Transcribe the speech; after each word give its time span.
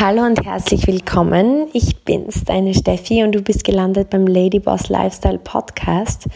Hallo 0.00 0.22
und 0.22 0.44
herzlich 0.44 0.86
willkommen. 0.86 1.66
Ich 1.72 2.04
bin's, 2.04 2.44
deine 2.44 2.72
Steffi, 2.72 3.24
und 3.24 3.32
du 3.34 3.42
bist 3.42 3.64
gelandet 3.64 4.10
beim 4.10 4.28
Ladyboss 4.28 4.90
Lifestyle 4.90 5.40
Podcast. 5.40 6.28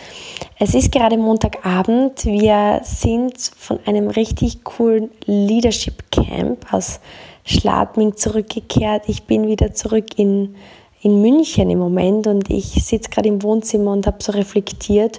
Es 0.59 0.75
ist 0.75 0.91
gerade 0.91 1.17
Montagabend. 1.17 2.25
Wir 2.25 2.81
sind 2.83 3.39
von 3.39 3.79
einem 3.87 4.09
richtig 4.09 4.65
coolen 4.65 5.11
Leadership 5.27 6.11
Camp 6.11 6.73
aus 6.73 6.99
Schladming 7.45 8.17
zurückgekehrt. 8.17 9.05
Ich 9.07 9.29
bin 9.29 9.47
wieder 9.47 9.73
zurück 9.73 10.19
in, 10.19 10.57
in 11.01 11.23
München 11.23 11.71
im 11.71 11.79
Moment 11.79 12.27
und 12.27 12.51
ich 12.51 12.85
sitze 12.85 13.11
gerade 13.11 13.29
im 13.29 13.45
Wohnzimmer 13.45 13.93
und 13.93 14.09
habe 14.09 14.21
so 14.21 14.33
reflektiert 14.33 15.19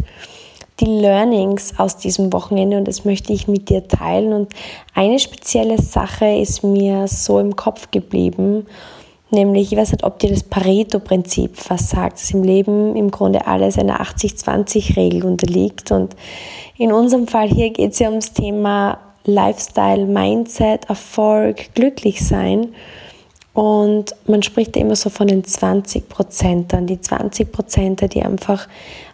die 0.84 1.00
Learnings 1.00 1.80
aus 1.80 1.98
diesem 1.98 2.34
Wochenende 2.34 2.78
und 2.78 2.88
das 2.88 3.06
möchte 3.06 3.34
ich 3.34 3.48
mit 3.48 3.70
dir 3.70 3.88
teilen. 3.88 4.34
Und 4.34 4.54
eine 4.94 5.20
spezielle 5.20 5.82
Sache 5.82 6.26
ist 6.26 6.64
mir 6.64 7.08
so 7.08 7.40
im 7.40 7.56
Kopf 7.56 7.92
geblieben, 7.92 8.66
nämlich, 9.32 9.72
ich 9.72 9.78
weiß 9.78 9.94
nicht, 9.94 10.04
ob 10.04 10.20
dir 10.20 10.30
das 10.30 10.44
Pareto-Prinzip 10.44 11.58
was 11.70 11.90
sagt, 11.90 12.20
dass 12.20 12.32
im 12.32 12.44
Leben 12.44 12.96
im 12.96 13.12
Grunde 13.12 13.48
alles 13.48 13.78
einer 13.78 14.02
80-20-Regel 14.02 15.26
unterliegt. 15.26 15.92
Und 15.92 16.16
in 16.78 16.92
unserem 16.92 17.28
Fall 17.28 17.48
hier 17.48 17.72
geht 17.72 17.94
es 17.94 18.00
ja 18.00 18.10
ums 18.10 18.34
Thema 18.34 19.00
Lifestyle, 19.26 20.06
Mindset, 20.06 20.90
Erfolg, 20.90 21.74
glücklich 21.76 22.26
sein. 22.26 22.74
Und 23.54 24.16
man 24.26 24.42
spricht 24.42 24.76
ja 24.76 24.82
immer 24.82 24.96
so 24.96 25.10
von 25.10 25.28
den 25.28 25.44
20 25.44 26.10
Prozentern, 26.10 26.88
die 26.88 27.00
20 27.00 27.52
Prozenter, 27.52 28.08
die 28.08 28.24
einfach 28.24 28.68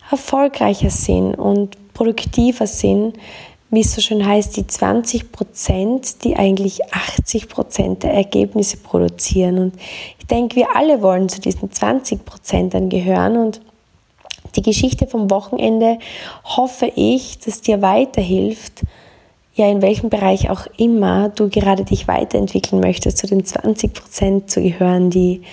erfolgreicher 0.10 0.90
sind 0.90 1.36
und 1.36 1.78
produktiver 1.94 2.68
sind, 2.68 3.18
wie 3.72 3.82
es 3.82 3.94
so 3.94 4.02
schön 4.02 4.26
heißt, 4.26 4.58
die 4.58 4.66
20 4.66 5.32
Prozent, 5.32 6.24
die 6.24 6.36
eigentlich 6.36 6.80
80 6.92 7.50
Prozent 7.50 8.04
der 8.04 8.14
Ergebnisse 8.14 8.78
produzieren. 8.78 9.60
Und 9.60 9.76
ich 10.18 10.26
denke, 10.26 10.56
wir 10.56 10.76
alle 10.76 11.02
wollen 11.02 11.30
zu 11.30 11.40
diesen 11.40 11.72
20 11.72 12.26
Prozent 12.26 12.74
gehören. 12.90 13.38
Und 13.38 13.62
die 14.56 14.64
Geschichte 14.64 15.06
vom 15.06 15.30
Wochenende 15.30 16.00
hoffe 16.44 16.92
ich, 16.96 17.38
dass 17.40 17.62
dir 17.62 17.82
weiterhilft, 17.82 18.82
ja, 19.54 19.70
in 19.70 19.82
welchem 19.82 20.10
Bereich 20.10 20.50
auch 20.50 20.66
immer 20.78 21.30
du 21.30 21.50
gerade 21.50 21.84
dich 21.84 22.08
weiterentwickeln 22.08 22.80
möchtest, 22.80 23.18
zu 23.18 23.28
den 23.28 23.46
20 23.46 23.94
Prozent 23.94 24.50
zu 24.50 24.64
gehören, 24.64 25.10
die 25.10 25.44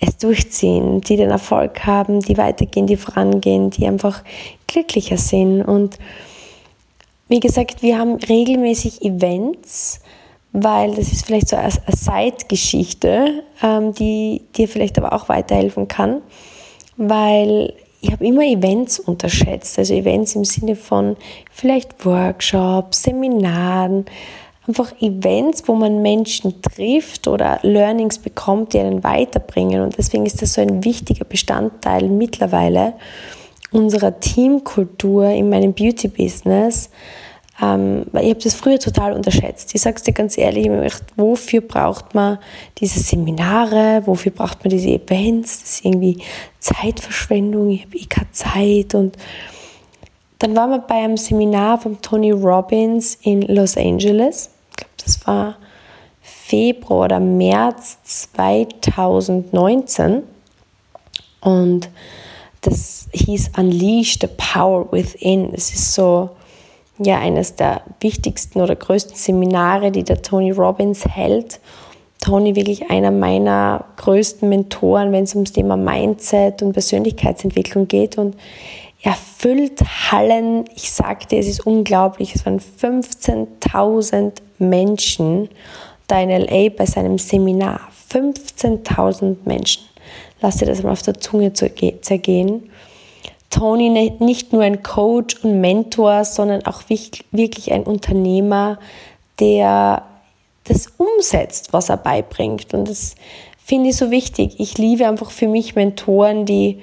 es 0.00 0.18
durchziehen, 0.18 1.00
die 1.00 1.16
den 1.16 1.30
Erfolg 1.30 1.86
haben, 1.86 2.20
die 2.20 2.36
weitergehen, 2.36 2.86
die 2.86 2.96
vorangehen, 2.96 3.70
die 3.70 3.86
einfach 3.86 4.22
glücklicher 4.66 5.16
sind. 5.16 5.62
Und 5.62 5.98
wie 7.28 7.40
gesagt, 7.40 7.82
wir 7.82 7.98
haben 7.98 8.16
regelmäßig 8.16 9.02
Events, 9.02 10.00
weil 10.52 10.94
das 10.94 11.12
ist 11.12 11.26
vielleicht 11.26 11.48
so 11.48 11.56
eine 11.56 11.70
Side-Geschichte, 11.70 13.42
ähm, 13.62 13.92
die 13.92 14.42
dir 14.56 14.68
vielleicht 14.68 14.98
aber 14.98 15.12
auch 15.12 15.28
weiterhelfen 15.28 15.88
kann, 15.88 16.22
weil 16.96 17.74
ich 18.00 18.12
habe 18.12 18.26
immer 18.26 18.42
Events 18.42 19.00
unterschätzt, 19.00 19.78
also 19.78 19.94
Events 19.94 20.34
im 20.34 20.44
Sinne 20.44 20.76
von 20.76 21.16
vielleicht 21.50 22.04
Workshops, 22.04 23.02
Seminaren, 23.02 24.06
einfach 24.66 24.92
Events, 25.00 25.62
wo 25.66 25.74
man 25.74 26.02
Menschen 26.02 26.60
trifft 26.60 27.28
oder 27.28 27.60
Learnings 27.62 28.18
bekommt, 28.18 28.72
die 28.72 28.80
einen 28.80 29.04
weiterbringen. 29.04 29.82
Und 29.82 29.96
deswegen 29.96 30.26
ist 30.26 30.42
das 30.42 30.54
so 30.54 30.60
ein 30.60 30.84
wichtiger 30.84 31.24
Bestandteil 31.24 32.08
mittlerweile 32.08 32.94
unserer 33.70 34.18
Teamkultur 34.20 35.28
in 35.28 35.48
meinem 35.48 35.72
Beauty-Business. 35.72 36.90
Ähm, 37.62 38.06
ich 38.12 38.30
habe 38.30 38.40
das 38.40 38.54
früher 38.54 38.78
total 38.78 39.12
unterschätzt. 39.12 39.74
Ich 39.74 39.80
sage 39.82 39.96
es 39.96 40.02
dir 40.02 40.12
ganz 40.12 40.36
ehrlich, 40.36 40.66
ich 40.66 40.72
gedacht, 40.72 41.04
wofür 41.16 41.60
braucht 41.60 42.14
man 42.14 42.38
diese 42.78 43.00
Seminare, 43.00 44.02
wofür 44.06 44.32
braucht 44.32 44.64
man 44.64 44.70
diese 44.70 44.90
Events? 44.90 45.60
Das 45.60 45.70
ist 45.70 45.84
irgendwie 45.84 46.18
Zeitverschwendung, 46.60 47.70
ich 47.70 47.84
habe 47.84 47.96
eh 47.96 48.06
keine 48.06 48.32
Zeit. 48.32 48.94
Und 48.94 49.16
dann 50.38 50.54
waren 50.56 50.70
wir 50.70 50.78
bei 50.80 50.96
einem 50.96 51.16
Seminar 51.16 51.80
von 51.80 52.00
Tony 52.02 52.30
Robbins 52.30 53.18
in 53.22 53.42
Los 53.42 53.76
Angeles 53.76 54.50
das 55.06 55.26
war 55.26 55.56
Februar 56.20 57.06
oder 57.06 57.20
März 57.20 57.98
2019 58.02 60.22
und 61.40 61.88
das 62.62 63.08
hieß 63.12 63.52
Unleash 63.56 64.18
the 64.20 64.26
Power 64.26 64.90
Within. 64.90 65.50
Es 65.54 65.72
ist 65.72 65.94
so 65.94 66.30
ja 66.98 67.18
eines 67.18 67.54
der 67.54 67.82
wichtigsten 68.00 68.60
oder 68.60 68.74
größten 68.74 69.14
Seminare, 69.14 69.92
die 69.92 70.02
der 70.02 70.22
Tony 70.22 70.50
Robbins 70.50 71.06
hält. 71.06 71.60
Tony 72.20 72.56
wirklich 72.56 72.90
einer 72.90 73.12
meiner 73.12 73.84
größten 73.96 74.48
Mentoren, 74.48 75.12
wenn 75.12 75.24
es 75.24 75.34
ums 75.34 75.52
Thema 75.52 75.76
Mindset 75.76 76.62
und 76.62 76.72
Persönlichkeitsentwicklung 76.72 77.86
geht 77.86 78.18
und 78.18 78.34
er 79.02 79.14
füllt 79.14 79.82
Hallen. 80.10 80.64
Ich 80.74 80.90
sagte, 80.90 81.36
es 81.36 81.46
ist 81.46 81.66
unglaublich. 81.66 82.34
Es 82.34 82.46
waren 82.46 82.60
15.000 82.60 84.32
Menschen 84.58 85.48
da 86.06 86.20
in 86.20 86.30
LA 86.30 86.70
bei 86.70 86.86
seinem 86.86 87.18
Seminar. 87.18 87.80
15.000 88.12 89.36
Menschen. 89.44 89.84
Lass 90.40 90.56
dir 90.56 90.66
das 90.66 90.82
mal 90.82 90.92
auf 90.92 91.02
der 91.02 91.18
Zunge 91.20 91.52
zergehen. 91.52 92.70
Tony 93.50 94.10
nicht 94.20 94.52
nur 94.52 94.62
ein 94.62 94.82
Coach 94.82 95.36
und 95.42 95.60
Mentor, 95.60 96.24
sondern 96.24 96.66
auch 96.66 96.82
wirklich 96.88 97.72
ein 97.72 97.84
Unternehmer, 97.84 98.78
der 99.40 100.02
das 100.64 100.92
umsetzt, 100.98 101.72
was 101.72 101.88
er 101.88 101.96
beibringt. 101.96 102.74
Und 102.74 102.88
das 102.88 103.14
finde 103.64 103.90
ich 103.90 103.96
so 103.96 104.10
wichtig. 104.10 104.56
Ich 104.58 104.78
liebe 104.78 105.06
einfach 105.06 105.30
für 105.30 105.48
mich 105.48 105.74
Mentoren, 105.74 106.44
die, 106.44 106.80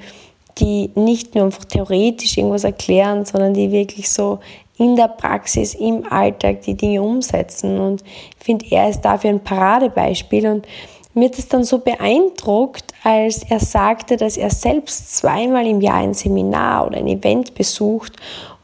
die 0.59 0.91
nicht 0.95 1.35
nur 1.35 1.45
einfach 1.45 1.65
theoretisch 1.65 2.37
irgendwas 2.37 2.63
erklären, 2.63 3.25
sondern 3.25 3.53
die 3.53 3.71
wirklich 3.71 4.09
so 4.09 4.39
in 4.77 4.95
der 4.95 5.07
Praxis, 5.07 5.75
im 5.75 6.11
Alltag 6.11 6.61
die 6.61 6.75
Dinge 6.75 7.01
umsetzen. 7.01 7.79
Und 7.79 8.03
ich 8.39 8.45
finde, 8.45 8.65
er 8.69 8.89
ist 8.89 9.01
dafür 9.01 9.29
ein 9.29 9.43
Paradebeispiel. 9.43 10.47
Und 10.47 10.67
mir 11.13 11.29
hat 11.29 11.37
es 11.37 11.47
dann 11.47 11.63
so 11.63 11.79
beeindruckt, 11.79 12.93
als 13.03 13.43
er 13.49 13.59
sagte, 13.59 14.17
dass 14.17 14.37
er 14.37 14.49
selbst 14.49 15.15
zweimal 15.17 15.67
im 15.67 15.81
Jahr 15.81 15.97
ein 15.97 16.13
Seminar 16.13 16.87
oder 16.87 16.97
ein 16.97 17.07
Event 17.07 17.53
besucht, 17.53 18.13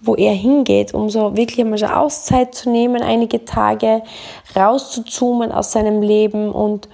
wo 0.02 0.16
er 0.16 0.34
hingeht, 0.34 0.94
um 0.94 1.10
so 1.10 1.36
wirklich 1.36 1.60
einmal 1.60 1.78
so 1.78 1.86
Auszeit 1.86 2.56
zu 2.56 2.70
nehmen, 2.70 3.02
einige 3.02 3.46
Tage 3.46 4.02
rauszuzoomen 4.56 5.52
aus 5.52 5.74
seinem 5.74 6.02
Leben 6.02 6.52
und 6.52 6.88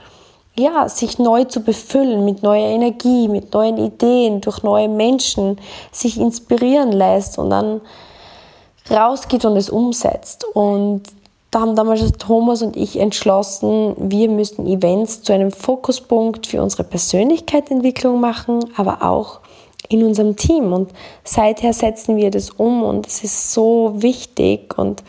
ja, 0.57 0.87
sich 0.87 1.19
neu 1.19 1.43
zu 1.43 1.61
befüllen 1.61 2.23
mit 2.23 2.43
neuer 2.43 2.69
Energie, 2.69 3.27
mit 3.27 3.53
neuen 3.53 3.77
Ideen, 3.77 4.41
durch 4.41 4.63
neue 4.63 4.87
Menschen, 4.87 5.59
sich 5.91 6.19
inspirieren 6.19 6.91
lässt 6.91 7.37
und 7.37 7.49
dann 7.49 7.81
rausgeht 8.89 9.45
und 9.45 9.57
es 9.57 9.69
umsetzt. 9.69 10.45
Und 10.53 11.03
da 11.51 11.61
haben 11.61 11.75
damals 11.75 12.11
Thomas 12.13 12.61
und 12.61 12.75
ich 12.75 12.99
entschlossen, 12.99 13.95
wir 13.97 14.29
müssten 14.29 14.65
Events 14.67 15.23
zu 15.23 15.33
einem 15.33 15.51
Fokuspunkt 15.51 16.47
für 16.47 16.61
unsere 16.61 16.83
Persönlichkeitsentwicklung 16.83 18.19
machen, 18.19 18.59
aber 18.75 19.03
auch 19.03 19.39
in 19.89 20.03
unserem 20.03 20.35
Team. 20.35 20.73
Und 20.73 20.91
seither 21.23 21.73
setzen 21.73 22.17
wir 22.17 22.31
das 22.31 22.49
um 22.49 22.83
und 22.83 23.07
es 23.07 23.23
ist 23.23 23.53
so 23.53 23.93
wichtig. 23.95 24.77
Und 24.77 25.03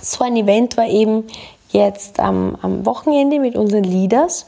so 0.00 0.24
ein 0.24 0.36
Event 0.36 0.76
war 0.76 0.88
eben 0.88 1.24
jetzt 1.70 2.20
am, 2.20 2.56
am 2.62 2.86
Wochenende 2.86 3.38
mit 3.38 3.56
unseren 3.56 3.84
Leaders. 3.84 4.46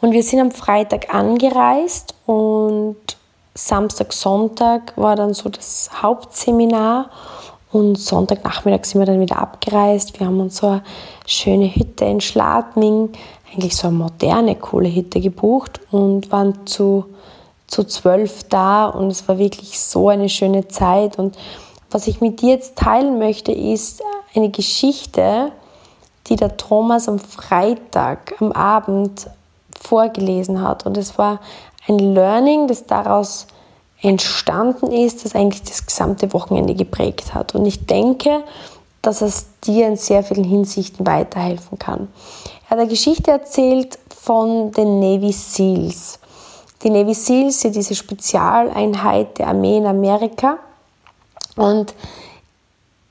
Und 0.00 0.12
wir 0.12 0.22
sind 0.22 0.40
am 0.40 0.50
Freitag 0.50 1.14
angereist 1.14 2.14
und 2.26 2.96
Samstag, 3.54 4.12
Sonntag 4.12 4.96
war 4.96 5.16
dann 5.16 5.34
so 5.34 5.48
das 5.48 5.90
Hauptseminar. 6.02 7.10
Und 7.70 7.98
Sonntagnachmittag 7.98 8.84
sind 8.84 9.00
wir 9.00 9.06
dann 9.06 9.20
wieder 9.20 9.38
abgereist. 9.38 10.20
Wir 10.20 10.26
haben 10.26 10.40
uns 10.40 10.58
so 10.58 10.66
eine 10.66 10.82
schöne 11.26 11.74
Hütte 11.74 12.04
in 12.04 12.20
Schladming, 12.20 13.10
eigentlich 13.50 13.76
so 13.76 13.88
eine 13.88 13.96
moderne, 13.96 14.56
coole 14.56 14.94
Hütte 14.94 15.20
gebucht 15.20 15.80
und 15.90 16.30
waren 16.30 16.66
zu, 16.66 17.06
zu 17.66 17.84
zwölf 17.84 18.44
da 18.44 18.86
und 18.86 19.08
es 19.08 19.26
war 19.26 19.38
wirklich 19.38 19.80
so 19.80 20.10
eine 20.10 20.28
schöne 20.28 20.68
Zeit. 20.68 21.18
Und 21.18 21.36
was 21.90 22.06
ich 22.06 22.20
mit 22.20 22.42
dir 22.42 22.50
jetzt 22.50 22.76
teilen 22.76 23.18
möchte, 23.18 23.52
ist 23.52 24.02
eine 24.34 24.50
Geschichte, 24.50 25.52
die 26.28 26.36
der 26.36 26.56
Thomas 26.56 27.08
am 27.08 27.18
Freitag 27.18 28.34
am 28.40 28.52
Abend 28.52 29.28
vorgelesen 29.78 30.62
hat. 30.62 30.86
Und 30.86 30.96
es 30.96 31.18
war 31.18 31.40
ein 31.88 31.98
Learning, 31.98 32.68
das 32.68 32.86
daraus 32.86 33.46
entstanden 34.00 34.90
ist, 34.90 35.24
das 35.24 35.34
eigentlich 35.34 35.62
das 35.62 35.86
gesamte 35.86 36.32
Wochenende 36.32 36.74
geprägt 36.74 37.34
hat. 37.34 37.54
Und 37.54 37.66
ich 37.66 37.86
denke, 37.86 38.42
dass 39.00 39.20
es 39.20 39.46
dir 39.64 39.86
in 39.86 39.96
sehr 39.96 40.22
vielen 40.22 40.44
Hinsichten 40.44 41.06
weiterhelfen 41.06 41.78
kann. 41.78 42.08
Er 42.64 42.70
hat 42.70 42.78
eine 42.78 42.88
Geschichte 42.88 43.30
erzählt 43.30 43.98
von 44.08 44.70
den 44.72 45.00
Navy 45.00 45.32
SEALs. 45.32 46.18
Die 46.82 46.90
Navy 46.90 47.14
SEALs 47.14 47.60
sind 47.60 47.76
diese 47.76 47.94
Spezialeinheit 47.94 49.38
der 49.38 49.48
Armee 49.48 49.78
in 49.78 49.86
Amerika. 49.86 50.58
Und 51.56 51.94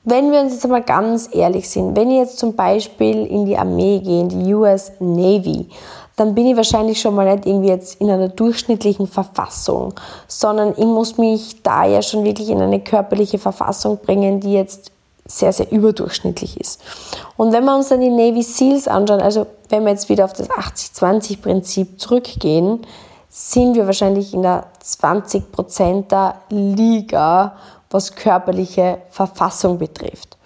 wenn 0.03 0.31
wir 0.31 0.39
uns 0.39 0.53
jetzt 0.53 0.67
mal 0.67 0.81
ganz 0.81 1.29
ehrlich 1.31 1.69
sind, 1.69 1.95
wenn 1.95 2.09
ich 2.09 2.17
jetzt 2.17 2.39
zum 2.39 2.55
Beispiel 2.55 3.25
in 3.25 3.45
die 3.45 3.57
Armee 3.57 3.99
gehe, 3.99 4.21
in 4.21 4.29
die 4.29 4.53
US 4.53 4.93
Navy, 4.99 5.69
dann 6.15 6.35
bin 6.35 6.47
ich 6.47 6.55
wahrscheinlich 6.55 6.99
schon 6.99 7.15
mal 7.15 7.33
nicht 7.33 7.45
irgendwie 7.45 7.69
jetzt 7.69 8.01
in 8.01 8.09
einer 8.09 8.29
durchschnittlichen 8.29 9.07
Verfassung, 9.07 9.93
sondern 10.27 10.73
ich 10.75 10.85
muss 10.85 11.17
mich 11.17 11.61
da 11.63 11.85
ja 11.85 12.01
schon 12.01 12.23
wirklich 12.23 12.49
in 12.49 12.61
eine 12.61 12.79
körperliche 12.79 13.37
Verfassung 13.37 13.97
bringen, 13.97 14.39
die 14.39 14.53
jetzt 14.53 14.91
sehr, 15.25 15.53
sehr 15.53 15.71
überdurchschnittlich 15.71 16.59
ist. 16.59 16.81
Und 17.37 17.53
wenn 17.53 17.63
wir 17.63 17.75
uns 17.75 17.89
dann 17.89 18.01
die 18.01 18.09
Navy 18.09 18.43
SEALs 18.43 18.87
anschauen, 18.87 19.21
also 19.21 19.47
wenn 19.69 19.83
wir 19.83 19.91
jetzt 19.91 20.09
wieder 20.09 20.25
auf 20.25 20.33
das 20.33 20.49
80-20-Prinzip 20.49 21.99
zurückgehen, 21.99 22.81
sind 23.29 23.75
wir 23.75 23.85
wahrscheinlich 23.85 24.33
in 24.33 24.41
der 24.41 24.65
20%er 24.83 26.35
Liga, 26.49 27.55
was 27.91 28.15
körperliche 28.15 28.99
Verfassung 29.09 29.77
betrifft. 29.77 30.37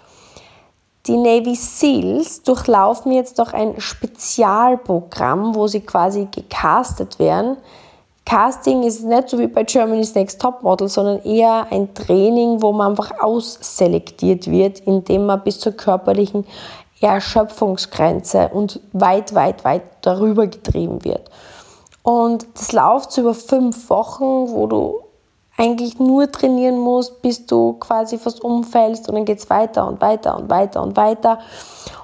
Die 1.06 1.16
Navy 1.16 1.54
SEALs 1.54 2.42
durchlaufen 2.42 3.12
jetzt 3.12 3.38
doch 3.38 3.52
ein 3.52 3.80
Spezialprogramm, 3.80 5.54
wo 5.54 5.68
sie 5.68 5.80
quasi 5.80 6.26
gecastet 6.30 7.20
werden. 7.20 7.56
Casting 8.24 8.82
ist 8.82 9.04
nicht 9.04 9.28
so 9.28 9.38
wie 9.38 9.46
bei 9.46 9.62
Germany's 9.62 10.16
Next 10.16 10.40
Topmodel, 10.40 10.88
sondern 10.88 11.22
eher 11.22 11.68
ein 11.70 11.94
Training, 11.94 12.60
wo 12.60 12.72
man 12.72 12.90
einfach 12.90 13.12
ausselektiert 13.20 14.50
wird, 14.50 14.80
indem 14.80 15.26
man 15.26 15.44
bis 15.44 15.60
zur 15.60 15.72
körperlichen 15.72 16.44
Erschöpfungsgrenze 17.00 18.50
und 18.52 18.80
weit, 18.92 19.32
weit, 19.34 19.64
weit 19.64 19.82
darüber 20.00 20.48
getrieben 20.48 21.04
wird. 21.04 21.30
Und 22.02 22.46
das 22.54 22.72
läuft 22.72 23.16
über 23.16 23.34
fünf 23.34 23.88
Wochen, 23.90 24.24
wo 24.24 24.66
du 24.66 25.00
eigentlich 25.56 25.98
nur 25.98 26.30
trainieren 26.30 26.78
musst, 26.78 27.22
bis 27.22 27.46
du 27.46 27.74
quasi 27.74 28.18
fast 28.18 28.42
umfällst 28.42 29.08
und 29.08 29.14
dann 29.14 29.24
geht 29.24 29.38
es 29.38 29.48
weiter 29.48 29.86
und 29.86 30.00
weiter 30.00 30.36
und 30.36 30.50
weiter 30.50 30.82
und 30.82 30.96
weiter. 30.96 31.38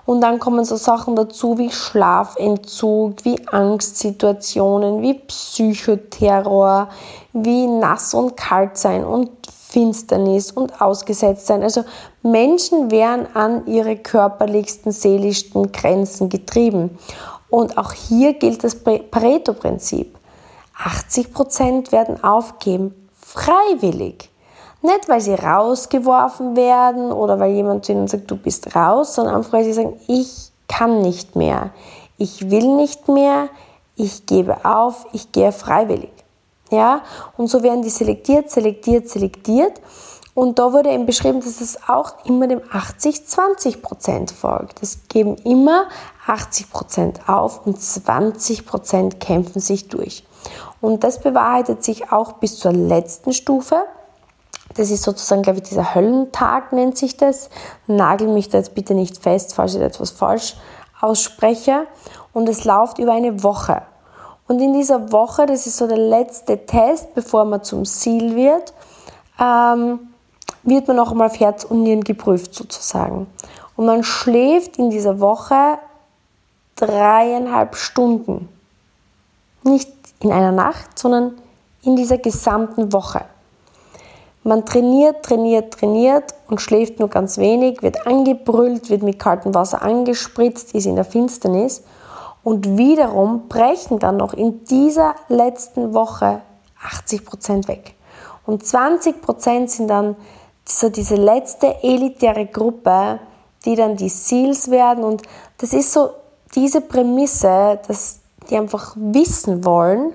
Und 0.04 0.20
dann 0.20 0.38
kommen 0.40 0.64
so 0.64 0.76
Sachen 0.76 1.14
dazu 1.14 1.58
wie 1.58 1.70
Schlafentzug, 1.70 3.24
wie 3.24 3.46
Angstsituationen, 3.46 5.00
wie 5.02 5.14
Psychoterror, 5.14 6.88
wie 7.32 7.66
nass 7.66 8.14
und 8.14 8.36
kalt 8.36 8.76
sein 8.76 9.04
und 9.04 9.30
Finsternis 9.72 10.50
und 10.50 10.80
ausgesetzt 10.82 11.46
sein. 11.46 11.62
Also 11.62 11.84
Menschen 12.22 12.90
werden 12.90 13.26
an 13.34 13.66
ihre 13.66 13.96
körperlichsten, 13.96 14.92
seelischsten 14.92 15.72
Grenzen 15.72 16.28
getrieben. 16.28 16.98
Und 17.48 17.78
auch 17.78 17.92
hier 17.92 18.34
gilt 18.34 18.64
das 18.64 18.76
Pareto-Prinzip. 18.76 20.18
80% 20.76 21.92
werden 21.92 22.22
aufgeben, 22.24 23.01
freiwillig. 23.32 24.30
Nicht, 24.82 25.08
weil 25.08 25.20
sie 25.20 25.34
rausgeworfen 25.34 26.56
werden 26.56 27.12
oder 27.12 27.38
weil 27.38 27.52
jemand 27.52 27.84
zu 27.84 27.92
ihnen 27.92 28.08
sagt, 28.08 28.30
du 28.30 28.36
bist 28.36 28.74
raus, 28.74 29.14
sondern 29.14 29.36
einfach, 29.36 29.52
weil 29.52 29.64
sie 29.64 29.72
sagen, 29.72 29.98
ich 30.08 30.50
kann 30.68 31.02
nicht 31.02 31.36
mehr, 31.36 31.70
ich 32.18 32.50
will 32.50 32.74
nicht 32.76 33.08
mehr, 33.08 33.48
ich 33.96 34.26
gebe 34.26 34.64
auf, 34.64 35.06
ich 35.12 35.30
gehe 35.30 35.52
freiwillig. 35.52 36.12
Ja? 36.70 37.02
Und 37.36 37.48
so 37.48 37.62
werden 37.62 37.82
die 37.82 37.90
selektiert, 37.90 38.50
selektiert, 38.50 39.08
selektiert. 39.08 39.80
Und 40.34 40.58
da 40.58 40.72
wurde 40.72 40.90
eben 40.90 41.06
beschrieben, 41.06 41.40
dass 41.40 41.60
es 41.60 41.78
auch 41.88 42.24
immer 42.24 42.48
dem 42.48 42.60
80-20% 42.60 44.32
folgt. 44.32 44.82
Es 44.82 45.06
geben 45.08 45.36
immer 45.44 45.88
80% 46.26 47.28
auf 47.28 47.66
und 47.66 47.78
20% 47.78 49.18
kämpfen 49.18 49.60
sich 49.60 49.88
durch. 49.88 50.24
Und 50.82 51.04
das 51.04 51.20
bewahrheitet 51.20 51.82
sich 51.82 52.12
auch 52.12 52.32
bis 52.32 52.58
zur 52.58 52.72
letzten 52.72 53.32
Stufe. 53.32 53.84
Das 54.74 54.90
ist 54.90 55.04
sozusagen, 55.04 55.42
glaube 55.42 55.60
ich, 55.60 55.68
dieser 55.68 55.94
Höllentag 55.94 56.72
nennt 56.72 56.98
sich 56.98 57.16
das. 57.16 57.50
Nagel 57.86 58.26
mich 58.26 58.48
da 58.48 58.58
jetzt 58.58 58.74
bitte 58.74 58.94
nicht 58.94 59.22
fest, 59.22 59.54
falls 59.54 59.76
ich 59.76 59.80
etwas 59.80 60.10
falsch 60.10 60.56
ausspreche. 61.00 61.86
Und 62.32 62.48
es 62.48 62.64
läuft 62.64 62.98
über 62.98 63.12
eine 63.12 63.44
Woche. 63.44 63.82
Und 64.48 64.60
in 64.60 64.72
dieser 64.72 65.12
Woche, 65.12 65.46
das 65.46 65.68
ist 65.68 65.76
so 65.76 65.86
der 65.86 65.98
letzte 65.98 66.66
Test, 66.66 67.14
bevor 67.14 67.44
man 67.44 67.62
zum 67.62 67.84
Ziel 67.84 68.34
wird, 68.34 68.74
ähm, 69.40 70.00
wird 70.64 70.88
man 70.88 70.96
noch 70.96 71.12
einmal 71.12 71.28
auf 71.28 71.38
Herz 71.38 71.62
und 71.62 71.84
Nieren 71.84 72.02
geprüft 72.02 72.54
sozusagen. 72.54 73.28
Und 73.76 73.86
man 73.86 74.02
schläft 74.02 74.78
in 74.78 74.90
dieser 74.90 75.20
Woche 75.20 75.78
dreieinhalb 76.74 77.76
Stunden. 77.76 78.48
Nicht 79.62 79.90
in 80.20 80.32
einer 80.32 80.52
Nacht, 80.52 80.98
sondern 80.98 81.38
in 81.82 81.96
dieser 81.96 82.18
gesamten 82.18 82.92
Woche. 82.92 83.24
Man 84.44 84.66
trainiert, 84.66 85.24
trainiert, 85.24 85.74
trainiert 85.74 86.34
und 86.48 86.60
schläft 86.60 86.98
nur 86.98 87.08
ganz 87.08 87.38
wenig, 87.38 87.82
wird 87.82 88.06
angebrüllt, 88.06 88.90
wird 88.90 89.02
mit 89.02 89.18
kaltem 89.18 89.54
Wasser 89.54 89.82
angespritzt, 89.82 90.74
ist 90.74 90.86
in 90.86 90.96
der 90.96 91.04
Finsternis 91.04 91.82
und 92.42 92.76
wiederum 92.76 93.48
brechen 93.48 94.00
dann 94.00 94.16
noch 94.16 94.34
in 94.34 94.64
dieser 94.64 95.14
letzten 95.28 95.94
Woche 95.94 96.42
80 96.84 97.24
Prozent 97.24 97.68
weg. 97.68 97.94
Und 98.44 98.66
20 98.66 99.22
Prozent 99.22 99.70
sind 99.70 99.88
dann 99.88 100.16
so 100.64 100.88
diese 100.88 101.14
letzte 101.14 101.82
elitäre 101.84 102.46
Gruppe, 102.46 103.20
die 103.64 103.76
dann 103.76 103.96
die 103.96 104.08
Seals 104.08 104.70
werden. 104.70 105.04
Und 105.04 105.22
das 105.58 105.72
ist 105.72 105.92
so 105.92 106.10
diese 106.54 106.80
Prämisse, 106.80 107.78
dass 107.86 108.21
die 108.52 108.58
einfach 108.58 108.94
wissen 108.96 109.64
wollen, 109.64 110.12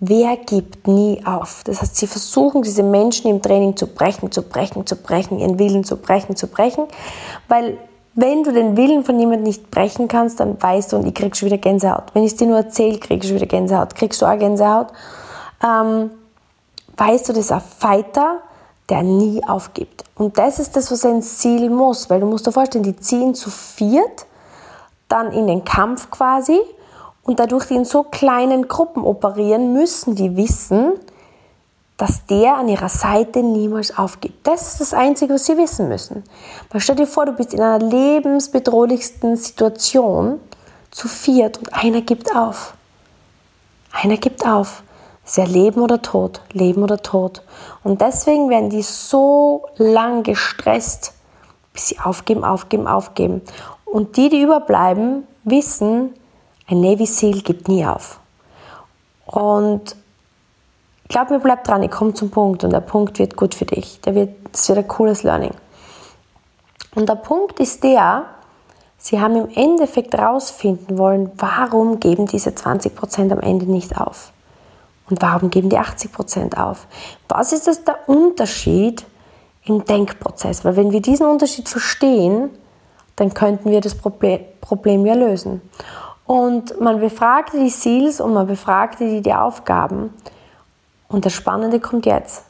wer 0.00 0.36
gibt 0.36 0.88
nie 0.88 1.22
auf. 1.24 1.62
Das 1.64 1.80
heißt, 1.80 1.96
sie 1.96 2.06
versuchen, 2.06 2.62
diese 2.62 2.82
Menschen 2.82 3.30
im 3.30 3.42
Training 3.42 3.76
zu 3.76 3.86
brechen, 3.86 4.32
zu 4.32 4.42
brechen, 4.42 4.86
zu 4.86 4.96
brechen, 4.96 5.38
ihren 5.38 5.58
Willen 5.58 5.84
zu 5.84 5.96
brechen, 5.96 6.36
zu 6.36 6.46
brechen, 6.46 6.84
weil 7.48 7.78
wenn 8.14 8.44
du 8.44 8.52
den 8.52 8.76
Willen 8.76 9.04
von 9.04 9.18
jemandem 9.18 9.42
nicht 9.44 9.70
brechen 9.70 10.06
kannst, 10.08 10.38
dann 10.40 10.60
weißt 10.62 10.92
du, 10.92 10.96
und 10.96 11.06
ich 11.06 11.14
krieg 11.14 11.36
schon 11.36 11.46
wieder 11.46 11.58
Gänsehaut. 11.58 12.14
Wenn 12.14 12.22
ich 12.22 12.32
es 12.32 12.36
dir 12.36 12.46
nur 12.46 12.58
erzähle, 12.58 12.98
kriegst 12.98 13.24
du 13.24 13.28
schon 13.28 13.36
wieder 13.36 13.46
Gänsehaut. 13.46 13.94
Kriegst 13.96 14.22
du 14.22 14.26
auch 14.26 14.38
Gänsehaut? 14.38 14.88
Ähm, 15.62 16.10
weißt 16.96 17.28
du, 17.28 17.32
das 17.32 17.46
ist 17.46 17.52
ein 17.52 17.60
Fighter, 17.60 18.38
der 18.88 19.02
nie 19.02 19.42
aufgibt. 19.48 20.04
Und 20.14 20.38
das 20.38 20.60
ist 20.60 20.76
das, 20.76 20.92
was 20.92 21.04
ein 21.04 21.22
Ziel 21.22 21.70
muss, 21.70 22.08
weil 22.08 22.20
du 22.20 22.26
musst 22.26 22.46
dir 22.46 22.52
vorstellen, 22.52 22.84
die 22.84 22.96
ziehen 22.96 23.34
zu 23.34 23.50
viert 23.50 24.26
dann 25.08 25.32
in 25.32 25.48
den 25.48 25.64
Kampf 25.64 26.10
quasi 26.10 26.60
und 27.24 27.40
dadurch 27.40 27.66
die 27.66 27.74
in 27.74 27.84
so 27.84 28.04
kleinen 28.04 28.68
Gruppen 28.68 29.02
operieren, 29.04 29.72
müssen 29.72 30.14
die 30.14 30.36
wissen, 30.36 30.92
dass 31.96 32.26
der 32.26 32.56
an 32.56 32.68
ihrer 32.68 32.88
Seite 32.88 33.42
niemals 33.42 33.96
aufgibt. 33.96 34.46
Das 34.46 34.72
ist 34.72 34.80
das 34.80 34.94
Einzige, 34.94 35.34
was 35.34 35.46
sie 35.46 35.56
wissen 35.56 35.88
müssen. 35.88 36.24
Weil 36.70 36.80
stell 36.80 36.96
dir 36.96 37.06
vor, 37.06 37.24
du 37.24 37.32
bist 37.32 37.54
in 37.54 37.60
einer 37.60 37.78
lebensbedrohlichsten 37.78 39.36
Situation 39.36 40.40
zu 40.90 41.08
viert 41.08 41.58
und 41.58 41.72
einer 41.72 42.00
gibt 42.00 42.34
auf. 42.34 42.74
Einer 43.92 44.16
gibt 44.16 44.44
auf. 44.44 44.82
ist 45.24 45.36
ja 45.36 45.44
Leben 45.44 45.80
oder 45.80 46.02
Tod, 46.02 46.40
Leben 46.52 46.82
oder 46.82 47.00
Tod. 47.00 47.42
Und 47.84 48.00
deswegen 48.00 48.50
werden 48.50 48.70
die 48.70 48.82
so 48.82 49.66
lang 49.76 50.24
gestresst, 50.24 51.14
bis 51.72 51.88
sie 51.88 52.00
aufgeben, 52.00 52.44
aufgeben, 52.44 52.88
aufgeben. 52.88 53.40
Und 53.84 54.16
die, 54.16 54.28
die 54.28 54.42
überbleiben, 54.42 55.26
wissen, 55.44 56.12
ein 56.66 56.80
Navy 56.80 57.06
SEAL 57.06 57.40
gibt 57.42 57.68
nie 57.68 57.84
auf. 57.84 58.20
Und 59.26 59.96
glaub 61.08 61.30
mir, 61.30 61.40
bleib 61.40 61.64
dran, 61.64 61.82
ich 61.82 61.90
komme 61.90 62.14
zum 62.14 62.30
Punkt 62.30 62.64
und 62.64 62.70
der 62.70 62.80
Punkt 62.80 63.18
wird 63.18 63.36
gut 63.36 63.54
für 63.54 63.66
dich. 63.66 64.00
Der 64.02 64.14
wird, 64.14 64.30
das 64.52 64.68
wird 64.68 64.78
ein 64.78 64.88
cooles 64.88 65.22
Learning. 65.22 65.54
Und 66.94 67.08
der 67.08 67.16
Punkt 67.16 67.60
ist 67.60 67.82
der, 67.82 68.24
sie 68.98 69.20
haben 69.20 69.36
im 69.36 69.48
Endeffekt 69.54 70.14
herausfinden 70.14 70.96
wollen, 70.98 71.30
warum 71.36 72.00
geben 72.00 72.26
diese 72.26 72.50
20% 72.50 73.32
am 73.32 73.40
Ende 73.40 73.66
nicht 73.66 73.98
auf? 74.00 74.32
Und 75.10 75.20
warum 75.20 75.50
geben 75.50 75.68
die 75.68 75.78
80% 75.78 76.56
auf? 76.56 76.86
Was 77.28 77.52
ist 77.52 77.66
das 77.66 77.84
der 77.84 78.08
Unterschied 78.08 79.04
im 79.64 79.84
Denkprozess? 79.84 80.64
Weil 80.64 80.76
wenn 80.76 80.92
wir 80.92 81.02
diesen 81.02 81.26
Unterschied 81.26 81.68
verstehen, 81.68 82.50
dann 83.16 83.34
könnten 83.34 83.70
wir 83.70 83.80
das 83.80 83.94
Problem, 83.94 84.40
Problem 84.60 85.04
ja 85.04 85.14
lösen. 85.14 85.60
Und 86.26 86.80
man 86.80 87.00
befragte 87.00 87.58
die 87.58 87.70
Seals 87.70 88.20
und 88.20 88.32
man 88.32 88.46
befragte 88.46 89.08
die, 89.08 89.20
die 89.20 89.34
Aufgaben. 89.34 90.14
Und 91.08 91.26
das 91.26 91.34
Spannende 91.34 91.80
kommt 91.80 92.06
jetzt. 92.06 92.44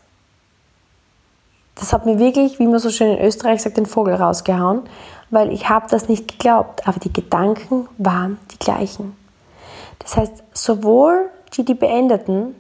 Das 1.75 1.93
hat 1.93 2.07
mir 2.07 2.19
wirklich, 2.19 2.59
wie 2.61 2.67
man 2.67 2.79
so 2.79 2.91
schön 2.91 3.17
in 3.17 3.25
Österreich 3.25 3.63
sagt, 3.63 3.77
den 3.77 3.87
Vogel 3.87 4.15
rausgehauen, 4.15 4.83
weil 5.31 5.53
ich 5.53 5.69
habe 5.69 5.87
das 5.91 6.09
nicht 6.09 6.29
geglaubt, 6.29 6.87
aber 6.87 7.01
die 7.01 7.13
Gedanken 7.13 7.89
waren 7.99 8.39
die 8.53 8.59
gleichen. 8.59 9.17
Das 9.99 10.17
heißt, 10.17 10.45
sowohl 10.53 11.31
die, 11.55 11.65
die 11.65 11.75
beendeten 11.75 12.55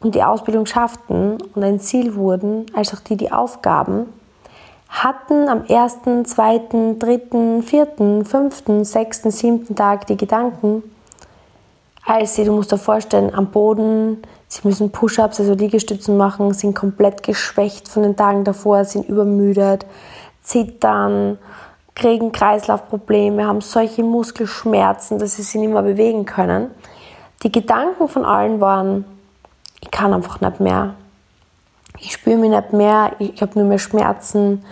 und 0.00 0.14
die 0.14 0.22
Ausbildung 0.22 0.64
schafften 0.64 1.38
und 1.54 1.62
ein 1.62 1.78
Ziel 1.78 2.14
wurden, 2.14 2.66
als 2.74 2.94
auch 2.94 3.00
die, 3.00 3.16
die 3.16 3.32
Aufgaben, 3.32 4.06
hatten 5.04 5.48
am 5.48 5.64
ersten, 5.66 6.24
zweiten, 6.24 6.98
dritten, 6.98 7.62
vierten, 7.62 8.24
fünften, 8.24 8.84
sechsten, 8.84 9.30
siebten 9.30 9.76
Tag 9.76 10.06
die 10.06 10.16
Gedanken, 10.16 10.82
als 12.06 12.36
sie, 12.36 12.44
du 12.44 12.52
musst 12.52 12.70
dir 12.70 12.78
vorstellen, 12.78 13.34
am 13.34 13.48
Boden, 13.48 14.22
sie 14.46 14.66
müssen 14.66 14.92
Push-ups, 14.92 15.40
also 15.40 15.54
Liegestützen 15.54 16.16
machen, 16.16 16.54
sind 16.54 16.74
komplett 16.74 17.24
geschwächt 17.24 17.88
von 17.88 18.04
den 18.04 18.16
Tagen 18.16 18.44
davor, 18.44 18.84
sind 18.84 19.08
übermüdet. 19.08 19.84
zittern, 20.42 21.38
kriegen 21.96 22.30
Kreislaufprobleme, 22.30 23.44
haben 23.44 23.60
solche 23.60 24.04
Muskelschmerzen, 24.04 25.18
dass 25.18 25.34
sie 25.34 25.42
sich 25.42 25.60
nicht 25.60 25.72
mehr 25.72 25.82
bewegen 25.82 26.24
können. 26.24 26.70
Die 27.42 27.50
Gedanken 27.50 28.06
von 28.06 28.24
allen 28.24 28.60
waren, 28.60 29.04
ich 29.80 29.90
kann 29.90 30.14
einfach 30.14 30.40
nicht 30.40 30.60
mehr. 30.60 30.94
Ich 31.98 32.12
spüre 32.12 32.36
mich 32.36 32.50
nicht 32.50 32.72
mehr, 32.72 33.12
ich 33.18 33.42
habe 33.42 33.58
nur 33.58 33.66
mehr 33.66 33.78
Schmerzen, 33.80 34.62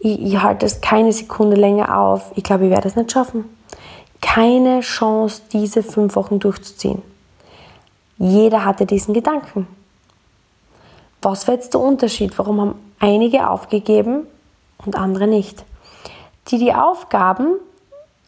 ich, 0.00 0.20
ich 0.20 0.42
halte 0.42 0.66
es 0.66 0.80
keine 0.80 1.12
Sekunde 1.12 1.56
länger 1.56 1.96
auf. 1.96 2.32
Ich 2.34 2.42
glaube, 2.42 2.64
ich 2.64 2.70
werde 2.70 2.88
es 2.88 2.96
nicht 2.96 3.12
schaffen. 3.12 3.44
Keine 4.20 4.80
Chance, 4.80 5.42
diese 5.52 5.82
fünf 5.82 6.16
Wochen 6.16 6.38
durchzuziehen. 6.38 7.02
Jeder 8.18 8.64
hatte 8.64 8.86
diesen 8.86 9.14
Gedanken. 9.14 9.66
Was 11.22 11.46
war 11.46 11.54
jetzt 11.54 11.74
der 11.74 11.80
Unterschied? 11.80 12.36
Warum 12.38 12.60
haben 12.60 12.74
einige 12.98 13.48
aufgegeben 13.48 14.26
und 14.84 14.96
andere 14.96 15.26
nicht? 15.26 15.64
Die, 16.48 16.58
die 16.58 16.74
aufgaben, 16.74 17.54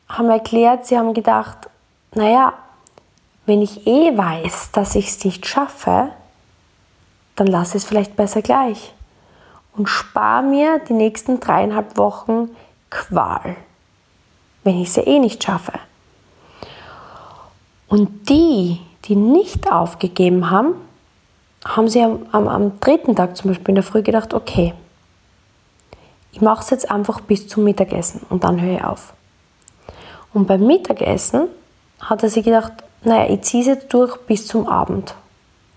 haben 0.08 0.30
erklärt, 0.30 0.86
sie 0.86 0.98
haben 0.98 1.14
gedacht, 1.14 1.70
naja, 2.14 2.52
wenn 3.46 3.62
ich 3.62 3.86
eh 3.86 4.16
weiß, 4.16 4.72
dass 4.72 4.94
ich 4.94 5.08
es 5.08 5.24
nicht 5.24 5.46
schaffe, 5.46 6.10
dann 7.34 7.46
lasse 7.46 7.78
ich 7.78 7.82
es 7.82 7.88
vielleicht 7.88 8.14
besser 8.14 8.42
gleich 8.42 8.92
und 9.76 9.88
spare 9.88 10.42
mir 10.42 10.78
die 10.80 10.92
nächsten 10.92 11.40
dreieinhalb 11.40 11.96
Wochen 11.96 12.50
Qual, 12.90 13.56
wenn 14.64 14.80
ich 14.80 14.92
sie 14.92 15.00
eh 15.00 15.18
nicht 15.18 15.42
schaffe. 15.42 15.72
Und 17.88 18.28
die, 18.28 18.80
die 19.04 19.16
nicht 19.16 19.70
aufgegeben 19.70 20.50
haben, 20.50 20.74
haben 21.64 21.88
sie 21.88 22.02
am, 22.02 22.26
am, 22.32 22.48
am 22.48 22.80
dritten 22.80 23.16
Tag 23.16 23.36
zum 23.36 23.50
Beispiel 23.50 23.70
in 23.70 23.74
der 23.76 23.84
Früh 23.84 24.02
gedacht, 24.02 24.34
okay, 24.34 24.74
ich 26.32 26.40
mache 26.40 26.62
es 26.62 26.70
jetzt 26.70 26.90
einfach 26.90 27.20
bis 27.20 27.48
zum 27.48 27.64
Mittagessen 27.64 28.22
und 28.28 28.44
dann 28.44 28.60
höre 28.60 28.76
ich 28.76 28.84
auf. 28.84 29.12
Und 30.32 30.46
beim 30.46 30.66
Mittagessen 30.66 31.48
hat 32.00 32.22
er 32.22 32.30
sich 32.30 32.44
gedacht, 32.44 32.72
naja, 33.04 33.32
ich 33.32 33.42
ziehe 33.42 33.62
es 33.62 33.68
jetzt 33.68 33.92
durch 33.92 34.16
bis 34.22 34.46
zum 34.46 34.68
Abend 34.68 35.14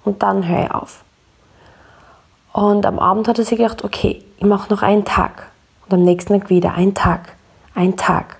und 0.04 0.24
dann 0.24 0.48
höre 0.48 0.66
ich 0.66 0.72
auf. 0.72 1.05
Und 2.56 2.86
am 2.86 3.00
Abend 3.00 3.28
hat 3.28 3.38
er 3.38 3.44
sich 3.44 3.58
gedacht, 3.58 3.84
okay, 3.84 4.24
ich 4.38 4.46
mache 4.46 4.74
noch 4.74 4.82
einen 4.82 5.04
Tag. 5.04 5.48
Und 5.86 5.94
am 5.94 6.04
nächsten 6.04 6.40
Tag 6.40 6.50
wieder 6.50 6.74
ein 6.74 6.94
Tag, 6.94 7.34
ein 7.74 7.98
Tag. 7.98 8.38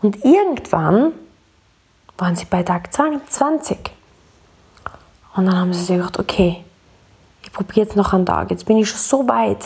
Und 0.00 0.24
irgendwann 0.24 1.12
waren 2.16 2.34
sie 2.34 2.46
bei 2.46 2.62
Tag 2.62 2.94
20. 2.94 3.90
Und 5.36 5.44
dann 5.44 5.54
haben 5.54 5.74
sie 5.74 5.80
sich 5.80 5.96
gedacht, 5.98 6.18
okay, 6.18 6.64
ich 7.42 7.52
probiere 7.52 7.84
jetzt 7.84 7.94
noch 7.94 8.14
einen 8.14 8.24
Tag. 8.24 8.50
Jetzt 8.50 8.64
bin 8.64 8.78
ich 8.78 8.88
schon 8.88 8.98
so 8.98 9.28
weit. 9.28 9.62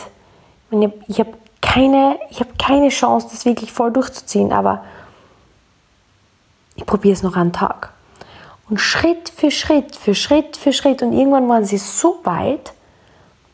Ich 1.07 1.19
habe 1.21 1.35
keine, 1.61 2.19
hab 2.37 2.59
keine 2.59 2.89
Chance, 2.89 3.29
das 3.31 3.45
wirklich 3.45 3.71
voll 3.71 3.93
durchzuziehen, 3.93 4.51
aber 4.51 4.83
ich 6.75 6.85
probiere 6.85 7.13
es 7.13 7.23
noch 7.23 7.37
einen 7.37 7.53
Tag. 7.53 7.93
Und 8.69 8.81
Schritt 8.81 9.29
für 9.29 9.49
Schritt, 9.49 9.95
für 9.95 10.13
Schritt 10.13 10.57
für 10.57 10.73
Schritt. 10.73 11.01
Und 11.01 11.13
irgendwann 11.13 11.47
waren 11.47 11.63
sie 11.63 11.77
so 11.77 12.19
weit, 12.25 12.73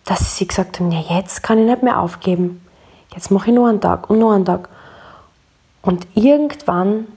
dass 0.05 0.37
sie 0.37 0.47
gesagt 0.47 0.79
haben, 0.79 0.91
ja, 0.91 0.99
jetzt 1.17 1.43
kann 1.43 1.59
ich 1.59 1.65
nicht 1.65 1.83
mehr 1.83 1.99
aufgeben. 1.99 2.65
Jetzt 3.13 3.31
mache 3.31 3.49
ich 3.49 3.55
nur 3.55 3.69
einen 3.69 3.81
Tag 3.81 4.09
und 4.09 4.19
nur 4.19 4.33
einen 4.33 4.45
Tag. 4.45 4.69
Und 5.81 6.07
irgendwann 6.15 7.07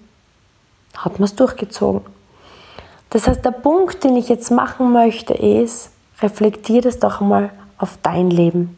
hat 0.97 1.19
man 1.19 1.25
es 1.25 1.35
durchgezogen. 1.35 2.03
Das 3.11 3.27
heißt, 3.27 3.45
der 3.45 3.53
Punkt, 3.53 4.05
den 4.05 4.17
ich 4.17 4.29
jetzt 4.29 4.51
machen 4.51 4.93
möchte, 4.93 5.33
ist, 5.35 5.91
reflektier 6.21 6.83
das 6.83 6.99
doch 6.99 7.21
mal 7.21 7.51
auf 7.79 7.99
dein 8.03 8.31
Leben. 8.31 8.77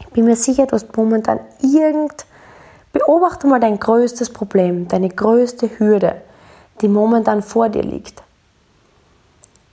Ich 0.00 0.06
bin 0.08 0.24
mir 0.24 0.36
sicher, 0.36 0.66
du 0.66 0.72
hast 0.72 0.96
momentan 0.96 1.40
irgend, 1.62 2.26
beobachte 2.92 3.46
mal 3.46 3.60
dein 3.60 3.78
größtes 3.78 4.30
Problem, 4.32 4.88
deine 4.88 5.08
größte 5.08 5.78
Hürde, 5.78 6.20
die 6.80 6.88
momentan 6.88 7.42
vor 7.42 7.68
dir 7.68 7.82
liegt. 7.82 8.22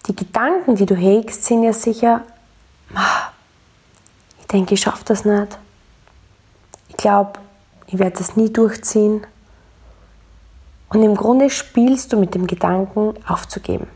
Die 0.08 0.16
Gedanken, 0.16 0.76
die 0.76 0.86
du 0.86 0.96
hegst, 0.96 1.46
sind 1.46 1.64
ja 1.64 1.74
sicher, 1.74 2.22
ah, 2.94 3.33
denke, 4.54 4.76
ich 4.76 4.82
schaffe 4.82 5.04
das 5.06 5.26
nicht. 5.26 5.58
Ich 6.90 6.98
glaube, 6.98 7.34
ich 7.88 8.00
werde 8.00 8.18
das 8.18 8.36
nie 8.36 8.52
durchziehen. 8.52 9.26
Und 10.90 11.02
im 11.02 11.16
Grunde 11.16 11.50
spielst 11.50 12.14
du 12.14 12.18
mit 12.18 12.36
dem 12.36 12.48
Gedanken, 12.48 13.16
aufzugeben. 13.28 13.88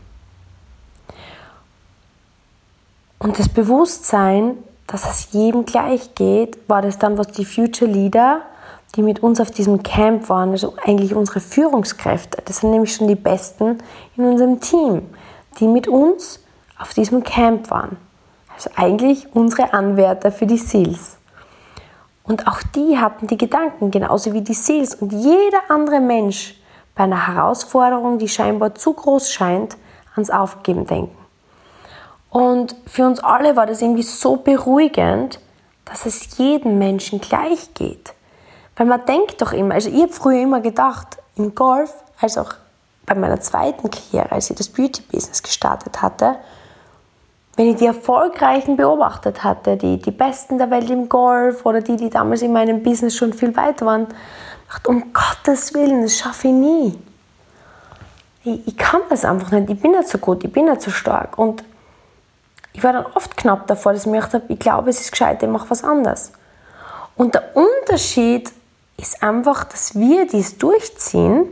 Und 3.20 3.38
das 3.38 3.48
Bewusstsein, 3.48 4.56
dass 4.86 5.08
es 5.08 5.32
jedem 5.32 5.64
gleich 5.64 6.14
geht, 6.14 6.58
war 6.68 6.82
das 6.82 6.98
dann, 6.98 7.18
was 7.18 7.28
die 7.28 7.44
Future 7.44 7.90
Leader, 7.90 8.42
die 8.96 9.02
mit 9.02 9.22
uns 9.22 9.40
auf 9.40 9.50
diesem 9.50 9.82
Camp 9.82 10.28
waren, 10.28 10.50
also 10.50 10.74
eigentlich 10.82 11.14
unsere 11.14 11.40
Führungskräfte, 11.40 12.42
das 12.44 12.58
sind 12.58 12.70
nämlich 12.70 12.94
schon 12.94 13.06
die 13.06 13.16
Besten 13.16 13.78
in 14.16 14.24
unserem 14.24 14.60
Team, 14.60 15.02
die 15.60 15.66
mit 15.66 15.88
uns 15.88 16.40
auf 16.78 16.94
diesem 16.94 17.22
Camp 17.22 17.70
waren. 17.70 17.96
Also 18.58 18.70
eigentlich 18.74 19.28
unsere 19.34 19.72
Anwärter 19.72 20.32
für 20.32 20.44
die 20.44 20.58
Seals. 20.58 21.16
Und 22.24 22.48
auch 22.48 22.60
die 22.74 22.98
hatten 22.98 23.28
die 23.28 23.38
Gedanken, 23.38 23.92
genauso 23.92 24.32
wie 24.32 24.40
die 24.40 24.52
Seals 24.52 24.96
und 24.96 25.12
jeder 25.12 25.60
andere 25.68 26.00
Mensch 26.00 26.60
bei 26.96 27.04
einer 27.04 27.28
Herausforderung, 27.28 28.18
die 28.18 28.28
scheinbar 28.28 28.74
zu 28.74 28.94
groß 28.94 29.30
scheint, 29.30 29.76
ans 30.16 30.30
Aufgeben 30.30 30.86
denken. 30.88 31.16
Und 32.30 32.74
für 32.84 33.06
uns 33.06 33.20
alle 33.20 33.54
war 33.54 33.66
das 33.66 33.80
irgendwie 33.80 34.02
so 34.02 34.34
beruhigend, 34.34 35.38
dass 35.84 36.04
es 36.04 36.36
jedem 36.36 36.78
Menschen 36.78 37.20
gleich 37.20 37.72
geht. 37.74 38.12
Weil 38.76 38.88
man 38.88 39.06
denkt 39.06 39.40
doch 39.40 39.52
immer, 39.52 39.74
also 39.74 39.88
ich 39.88 40.02
habe 40.02 40.12
früher 40.12 40.42
immer 40.42 40.60
gedacht, 40.60 41.18
im 41.36 41.54
Golf, 41.54 41.94
als 42.20 42.36
auch 42.36 42.54
bei 43.06 43.14
meiner 43.14 43.40
zweiten 43.40 43.88
Karriere, 43.88 44.32
als 44.32 44.50
ich 44.50 44.56
das 44.56 44.68
Beauty-Business 44.68 45.44
gestartet 45.44 46.02
hatte, 46.02 46.38
wenn 47.58 47.70
ich 47.70 47.76
die 47.76 47.86
Erfolgreichen 47.86 48.76
beobachtet 48.76 49.42
hatte, 49.42 49.76
die, 49.76 50.00
die 50.00 50.12
Besten 50.12 50.58
der 50.58 50.70
Welt 50.70 50.88
im 50.90 51.08
Golf 51.08 51.66
oder 51.66 51.80
die, 51.80 51.96
die 51.96 52.08
damals 52.08 52.42
in 52.42 52.52
meinem 52.52 52.84
Business 52.84 53.16
schon 53.16 53.32
viel 53.32 53.56
weiter 53.56 53.84
waren, 53.84 54.06
dachte, 54.68 54.88
um 54.88 55.12
Gottes 55.12 55.74
Willen, 55.74 56.02
das 56.02 56.16
schaffe 56.16 56.46
ich 56.46 56.54
nie. 56.54 56.98
Ich, 58.44 58.68
ich 58.68 58.76
kann 58.76 59.00
das 59.10 59.24
einfach 59.24 59.50
nicht, 59.50 59.68
ich 59.70 59.80
bin 59.80 59.90
nicht 59.90 60.08
so 60.08 60.18
gut, 60.18 60.44
ich 60.44 60.52
bin 60.52 60.66
nicht 60.66 60.82
so 60.82 60.92
stark. 60.92 61.36
Und 61.36 61.64
ich 62.74 62.84
war 62.84 62.92
dann 62.92 63.06
oft 63.14 63.36
knapp 63.36 63.66
davor, 63.66 63.92
dass 63.92 64.02
ich 64.02 64.06
mir 64.06 64.18
gedacht 64.18 64.34
habe, 64.34 64.44
ich 64.46 64.58
glaube, 64.60 64.90
es 64.90 65.00
ist 65.00 65.10
gescheit, 65.10 65.42
ich 65.42 65.48
mache 65.48 65.68
was 65.68 65.82
anderes. 65.82 66.30
Und 67.16 67.34
der 67.34 67.56
Unterschied 67.56 68.52
ist 68.96 69.20
einfach, 69.20 69.64
dass 69.64 69.96
wir 69.96 70.28
dies 70.28 70.58
durchziehen, 70.58 71.48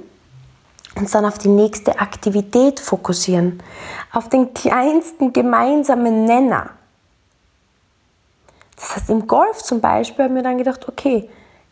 uns 0.96 1.10
dann 1.12 1.24
auf 1.24 1.38
die 1.38 1.48
nächste 1.48 2.00
Aktivität 2.00 2.80
fokussieren, 2.80 3.62
auf 4.12 4.28
den 4.28 4.54
kleinsten 4.54 5.32
gemeinsamen 5.32 6.24
Nenner. 6.24 6.70
Das 8.76 8.96
heißt, 8.96 9.10
im 9.10 9.26
Golf 9.26 9.62
zum 9.62 9.80
Beispiel 9.80 10.26
haben 10.26 10.34
wir 10.34 10.42
dann 10.42 10.58
gedacht, 10.58 10.88
okay, 10.88 11.28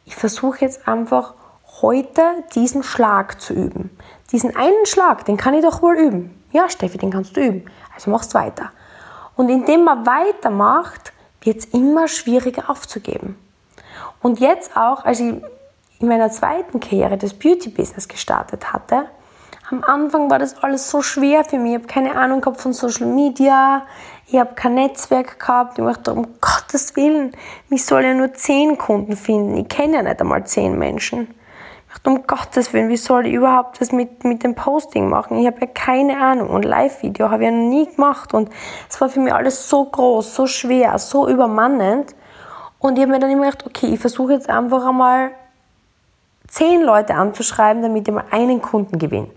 ich 0.07 0.17
versuche 0.17 0.61
jetzt 0.61 0.87
einfach 0.89 1.35
heute 1.83 2.23
diesen 2.55 2.83
Schlag 2.83 3.41
zu 3.41 3.53
üben. 3.53 3.91
Diesen 4.33 4.57
einen 4.57 4.87
Schlag, 4.87 5.25
den 5.25 5.37
kann 5.37 5.55
ich 5.55 5.63
doch 5.63 5.83
wohl 5.83 5.97
üben. 5.97 6.43
Ja, 6.53 6.69
Steffi, 6.69 6.99
den 6.99 7.11
kannst 7.11 7.37
du 7.37 7.41
üben. 7.41 7.71
Also 7.95 8.11
machst 8.11 8.35
weiter. 8.35 8.71
Und 9.37 9.49
indem 9.49 9.85
man 9.85 10.07
weitermacht, 10.07 11.13
wird 11.41 11.59
es 11.59 11.65
immer 11.67 12.09
schwieriger 12.09 12.71
aufzugeben. 12.71 13.37
Und 14.23 14.41
jetzt 14.41 14.77
auch, 14.77 15.05
als 15.05 15.21
ich 15.21 15.35
in 16.01 16.09
meiner 16.09 16.31
zweiten 16.31 16.81
Karriere 16.81 17.17
das 17.17 17.35
Beauty-Business 17.35 18.09
gestartet 18.09 18.73
hatte, 18.73 19.07
am 19.71 19.83
Anfang 19.83 20.31
war 20.31 20.39
das 20.39 20.63
alles 20.63 20.91
so 20.91 21.01
schwer 21.01 21.43
für 21.43 21.59
mich. 21.59 21.73
Ich 21.73 21.79
habe 21.79 21.87
keine 21.87 22.17
Ahnung 22.17 22.43
gehabt 22.43 22.61
von 22.61 22.75
Social 22.75 23.07
Media, 23.07 23.87
ich 24.27 24.39
habe 24.39 24.55
kein 24.55 24.75
Netzwerk 24.75 25.39
gehabt. 25.39 25.79
Ich 25.79 25.85
dachte, 25.85 26.13
um 26.13 26.27
Gottes 26.41 26.97
Willen, 26.97 27.33
mich 27.69 27.85
soll 27.85 28.05
ja 28.05 28.15
nur 28.15 28.33
zehn 28.35 28.79
Kunden 28.79 29.17
finden. 29.17 29.57
Ich 29.57 29.69
kenne 29.69 29.97
ja 29.97 30.03
nicht 30.03 30.21
einmal 30.21 30.47
zehn 30.47 30.79
Menschen. 30.79 31.35
Ich 31.89 31.95
dachte, 31.95 32.11
um 32.11 32.27
Gottes 32.27 32.73
Willen, 32.73 32.89
wie 32.89 32.97
soll 32.97 33.27
ich 33.27 33.35
überhaupt 33.35 33.81
das 33.81 33.93
mit, 33.93 34.25
mit 34.25 34.43
dem 34.43 34.55
Posting 34.55 35.09
machen? 35.09 35.39
Ich 35.39 35.47
habe 35.47 35.61
ja 35.61 35.67
keine 35.67 36.21
Ahnung. 36.21 36.51
Und 36.51 36.65
Live-Video 36.65 37.31
habe 37.31 37.45
ich 37.45 37.51
ja 37.51 37.57
noch 37.57 37.69
nie 37.69 37.87
gemacht. 37.87 38.35
Und 38.35 38.51
es 38.89 39.01
war 39.01 39.09
für 39.09 39.21
mich 39.21 39.33
alles 39.33 39.69
so 39.69 39.85
groß, 39.85 40.35
so 40.35 40.47
schwer, 40.47 40.99
so 40.99 41.29
übermannend. 41.29 42.15
Und 42.79 42.99
ich 42.99 43.03
habe 43.03 43.13
mir 43.13 43.21
dann 43.21 43.31
immer 43.31 43.45
gedacht, 43.45 43.67
okay, 43.67 43.87
ich 43.87 44.01
versuche 44.01 44.33
jetzt 44.33 44.49
einfach 44.49 44.87
einmal 44.87 45.33
zehn 46.55 46.83
Leute 46.83 47.15
anzuschreiben, 47.15 47.83
damit 47.83 48.09
ich 48.09 48.15
mal 48.15 48.25
einen 48.31 48.63
Kunden 48.63 48.99
gewinne. 48.99 49.29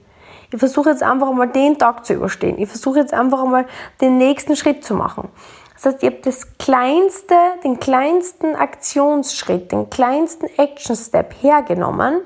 Ich 0.52 0.60
versuche 0.60 0.90
jetzt 0.90 1.04
einfach 1.04 1.30
einmal 1.30 1.50
den 1.50 1.78
Tag 1.78 2.06
zu 2.06 2.14
überstehen. 2.14 2.58
Ich 2.58 2.70
versuche 2.70 3.00
jetzt 3.00 3.14
einfach 3.14 3.44
einmal 3.44 3.66
den 4.00 4.18
nächsten 4.18 4.56
Schritt 4.56 4.84
zu 4.84 4.94
machen. 4.94 5.30
Das 5.74 5.86
heißt, 5.86 6.04
ich 6.04 6.10
habe 6.10 6.22
das 6.24 6.58
kleinste, 6.58 7.36
den 7.64 7.80
kleinsten 7.80 8.56
Aktionsschritt, 8.56 9.72
den 9.72 9.90
kleinsten 9.90 10.48
Action 10.58 10.96
Step 10.96 11.36
hergenommen, 11.42 12.22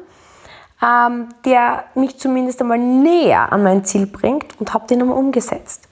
ähm, 0.83 1.29
der 1.45 1.85
mich 1.95 2.19
zumindest 2.19 2.61
einmal 2.61 2.77
näher 2.77 3.51
an 3.51 3.63
mein 3.63 3.83
Ziel 3.83 4.05
bringt 4.05 4.59
und 4.59 4.73
habe 4.73 4.87
den 4.87 5.01
einmal 5.01 5.17
umgesetzt. 5.17 5.87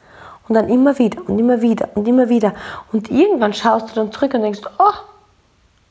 Und 0.48 0.56
dann 0.56 0.70
immer 0.70 0.98
wieder 0.98 1.22
und 1.28 1.38
immer 1.38 1.62
wieder 1.62 1.90
und 1.96 2.08
immer 2.08 2.28
wieder. 2.30 2.54
Und 2.92 3.12
irgendwann 3.12 3.54
schaust 3.54 3.92
du 3.92 3.96
dann 3.96 4.12
zurück 4.12 4.34
und 4.34 4.42
denkst, 4.42 4.62
oh, 4.80 4.94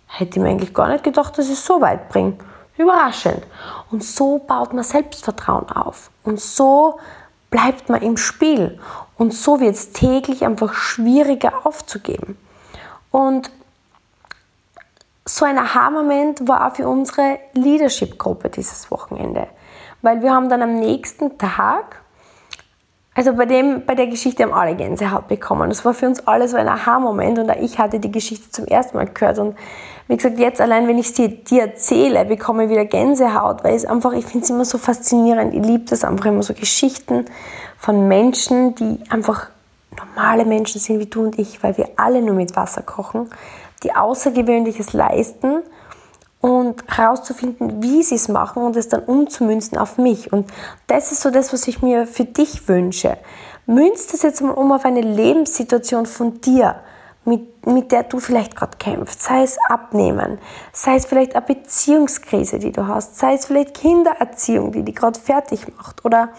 Hätte 0.09 0.39
ich 0.39 0.43
mir 0.43 0.49
eigentlich 0.49 0.75
gar 0.75 0.89
nicht 0.89 1.05
gedacht, 1.05 1.37
dass 1.39 1.47
ich 1.47 1.53
es 1.53 1.65
so 1.65 1.81
weit 1.81 2.09
bringe. 2.09 2.35
Überraschend. 2.79 3.43
Und 3.91 4.03
so 4.03 4.39
baut 4.39 4.73
man 4.73 4.85
Selbstvertrauen 4.85 5.69
auf. 5.69 6.11
Und 6.25 6.41
so 6.41 6.99
bleibt 7.51 7.89
man 7.89 8.01
im 8.03 8.17
Spiel. 8.17 8.79
Und 9.19 9.35
so 9.35 9.61
wird 9.61 9.75
es 9.75 9.93
täglich 9.93 10.45
einfach 10.45 10.73
schwieriger 10.75 11.67
aufzugeben. 11.67 12.39
Und 13.11 13.51
so 15.25 15.45
ein 15.45 15.59
Aha-Moment 15.59 16.49
war 16.49 16.67
auch 16.67 16.77
für 16.77 16.89
unsere 16.89 17.39
Leadership-Gruppe 17.53 18.49
dieses 18.49 18.91
Wochenende. 18.91 19.49
Weil 20.01 20.23
wir 20.23 20.33
haben 20.33 20.49
dann 20.49 20.63
am 20.63 20.75
nächsten 20.75 21.37
Tag, 21.37 22.03
also 23.15 23.35
bei, 23.35 23.47
dem, 23.47 23.85
bei 23.85 23.95
der 23.95 24.07
Geschichte 24.07 24.45
haben 24.45 24.55
alle 24.55 24.77
Gänsehaut 24.77 25.27
bekommen. 25.27 25.69
Das 25.69 25.85
war 25.85 25.93
für 25.93 26.07
uns 26.07 26.27
alle 26.27 26.49
so 26.49 26.57
ein 26.57 26.69
Aha-Moment 26.69 27.41
und 27.41 27.51
ich 27.61 27.79
hatte 27.79 27.99
die 27.99 28.13
Geschichte 28.13 28.51
zum 28.51 28.67
ersten 28.67 28.97
Mal 28.97 29.07
gehört 29.07 29.39
und 29.39 29.57
wie 30.09 30.17
gesagt, 30.17 30.39
jetzt 30.39 30.61
allein, 30.61 30.89
wenn 30.89 30.99
ich 30.99 31.15
sie 31.15 31.29
dir 31.29 31.63
erzähle, 31.63 32.25
bekomme 32.25 32.65
ich 32.65 32.71
wieder 32.71 32.87
Gänsehaut, 32.87 33.63
weil 33.63 33.75
es 33.75 33.85
einfach, 33.85 34.13
ich 34.15 34.25
finde 34.25 34.45
es 34.45 34.51
immer 34.51 34.65
so 34.65 34.79
faszinierend. 34.79 35.55
Ich 35.55 35.63
liebe 35.63 35.85
das 35.85 36.03
einfach 36.03 36.27
immer 36.27 36.43
so 36.43 36.55
Geschichten 36.55 37.27
von 37.79 38.09
Menschen, 38.09 38.75
die 38.75 38.99
einfach 39.11 39.49
normale 39.97 40.47
Menschen 40.47 40.81
sind 40.81 40.99
wie 40.99 41.07
du 41.07 41.25
und 41.25 41.39
ich, 41.39 41.63
weil 41.63 41.77
wir 41.77 41.91
alle 41.97 42.23
nur 42.23 42.35
mit 42.35 42.57
Wasser 42.57 42.83
kochen, 42.83 43.29
die 43.83 43.95
Außergewöhnliches 43.95 44.95
leisten 44.95 45.63
und 46.41 46.85
herauszufinden, 46.89 47.83
wie 47.83 48.03
sie 48.03 48.15
es 48.15 48.29
machen 48.29 48.63
und 48.63 48.77
es 48.77 48.89
dann 48.89 49.03
umzumünzen 49.03 49.77
auf 49.77 49.99
mich. 49.99 50.33
Und 50.33 50.51
das 50.87 51.13
ist 51.13 51.21
so 51.21 51.31
das, 51.31 51.53
was 51.53 51.69
ich 51.69 51.83
mir 51.83 52.07
für 52.07 52.25
dich 52.25 52.67
wünsche. 52.67 53.19
Münz 53.67 54.07
das 54.07 54.23
jetzt 54.23 54.41
mal 54.41 54.53
um 54.53 54.73
auf 54.73 54.87
eine 54.87 55.03
Lebenssituation 55.03 56.07
von 56.07 56.41
dir 56.41 56.77
mit, 57.29 57.67
mit 57.67 57.93
der 57.93 58.05
du 58.05 58.19
vielleicht 58.19 58.57
gerade 58.57 58.77
kämpfst. 58.79 59.23
Sei 59.23 59.43
es 59.43 59.59
Abnehmen, 59.69 60.39
sei 60.73 60.97
es 60.97 61.05
vielleicht 61.07 61.37
eine 61.37 61.45
Beziehungskrise, 61.45 62.59
die 62.59 62.73
du 62.73 62.87
hast, 62.87 63.19
sei 63.19 63.35
es 63.35 63.47
vielleicht 63.47 63.75
Kindererziehung, 63.75 64.73
die 64.73 64.83
dich 64.83 64.97
gerade 64.97 65.21
fertig 65.21 65.67
macht 65.77 66.05
oder 66.05 66.31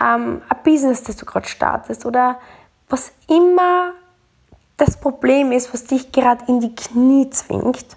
ähm, 0.00 0.42
ein 0.48 0.56
Business, 0.64 1.02
das 1.02 1.16
du 1.16 1.26
gerade 1.26 1.46
startest 1.46 2.06
oder 2.06 2.38
was 2.88 3.12
immer 3.28 3.92
das 4.76 4.96
Problem 4.96 5.52
ist, 5.52 5.72
was 5.72 5.84
dich 5.84 6.10
gerade 6.10 6.44
in 6.48 6.60
die 6.60 6.74
Knie 6.74 7.30
zwingt. 7.30 7.96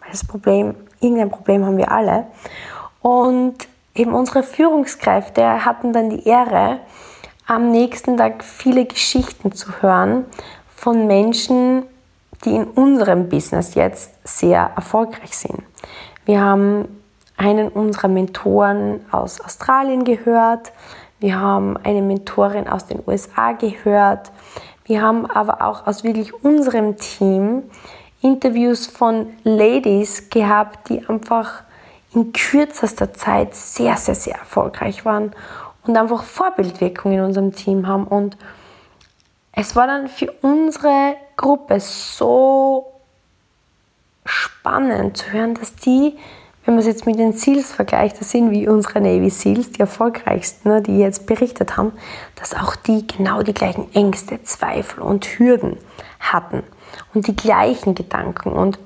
Weil 0.00 0.10
das 0.10 0.26
Problem, 0.26 0.74
irgendein 1.00 1.30
Problem 1.30 1.64
haben 1.64 1.76
wir 1.76 1.92
alle. 1.92 2.26
Und 3.00 3.68
eben 3.94 4.12
unsere 4.12 4.42
Führungskräfte 4.42 5.64
hatten 5.64 5.92
dann 5.92 6.10
die 6.10 6.26
Ehre, 6.26 6.80
am 7.46 7.70
nächsten 7.70 8.16
Tag 8.16 8.42
viele 8.42 8.86
Geschichten 8.86 9.52
zu 9.52 9.80
hören 9.80 10.24
von 10.76 11.06
Menschen, 11.06 11.84
die 12.44 12.54
in 12.54 12.64
unserem 12.64 13.28
Business 13.28 13.74
jetzt 13.74 14.12
sehr 14.24 14.70
erfolgreich 14.76 15.36
sind. 15.36 15.62
Wir 16.26 16.40
haben 16.40 17.02
einen 17.36 17.68
unserer 17.68 18.08
Mentoren 18.08 19.00
aus 19.10 19.40
Australien 19.40 20.04
gehört, 20.04 20.72
wir 21.18 21.40
haben 21.40 21.76
eine 21.78 22.02
Mentorin 22.02 22.68
aus 22.68 22.86
den 22.86 23.00
USA 23.06 23.52
gehört, 23.52 24.30
wir 24.84 25.02
haben 25.02 25.26
aber 25.26 25.62
auch 25.66 25.86
aus 25.86 26.04
wirklich 26.04 26.32
unserem 26.44 26.96
Team 26.96 27.64
Interviews 28.20 28.86
von 28.86 29.28
Ladies 29.44 30.30
gehabt, 30.30 30.88
die 30.88 31.06
einfach 31.08 31.62
in 32.14 32.32
kürzester 32.32 33.12
Zeit 33.12 33.54
sehr, 33.54 33.96
sehr, 33.96 34.14
sehr 34.14 34.36
erfolgreich 34.36 35.04
waren 35.04 35.32
und 35.86 35.96
einfach 35.96 36.22
Vorbildwirkung 36.22 37.12
in 37.12 37.20
unserem 37.20 37.54
Team 37.54 37.86
haben. 37.86 38.06
Und 38.06 38.36
es 39.56 39.74
war 39.74 39.86
dann 39.86 40.08
für 40.08 40.30
unsere 40.42 41.16
Gruppe 41.36 41.80
so 41.80 42.92
spannend 44.24 45.16
zu 45.16 45.32
hören, 45.32 45.54
dass 45.54 45.74
die, 45.74 46.16
wenn 46.64 46.74
man 46.74 46.80
es 46.80 46.86
jetzt 46.86 47.06
mit 47.06 47.18
den 47.18 47.32
Seals 47.32 47.72
vergleicht, 47.72 48.20
das 48.20 48.30
sind 48.30 48.50
wie 48.50 48.68
unsere 48.68 49.00
Navy 49.00 49.30
Seals, 49.30 49.72
die 49.72 49.80
erfolgreichsten, 49.80 50.68
ne, 50.68 50.82
die 50.82 50.98
jetzt 50.98 51.26
berichtet 51.26 51.76
haben, 51.76 51.92
dass 52.34 52.54
auch 52.54 52.76
die 52.76 53.06
genau 53.06 53.42
die 53.42 53.54
gleichen 53.54 53.92
Ängste, 53.94 54.42
Zweifel 54.42 55.02
und 55.02 55.24
Hürden 55.24 55.78
hatten 56.20 56.62
und 57.14 57.26
die 57.26 57.36
gleichen 57.36 57.94
Gedanken 57.94 58.50
und 58.50 58.78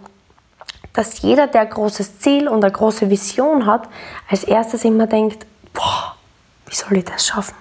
dass 0.92 1.20
jeder, 1.22 1.48
der 1.48 1.62
ein 1.62 1.70
großes 1.70 2.20
Ziel 2.20 2.48
und 2.48 2.62
eine 2.62 2.72
große 2.72 3.10
Vision 3.10 3.66
hat, 3.66 3.88
als 4.28 4.44
erstes 4.44 4.84
immer 4.84 5.08
denkt, 5.08 5.46
boah, 5.72 6.14
wie 6.66 6.74
soll 6.74 6.98
ich 6.98 7.04
das 7.04 7.26
schaffen? 7.26 7.54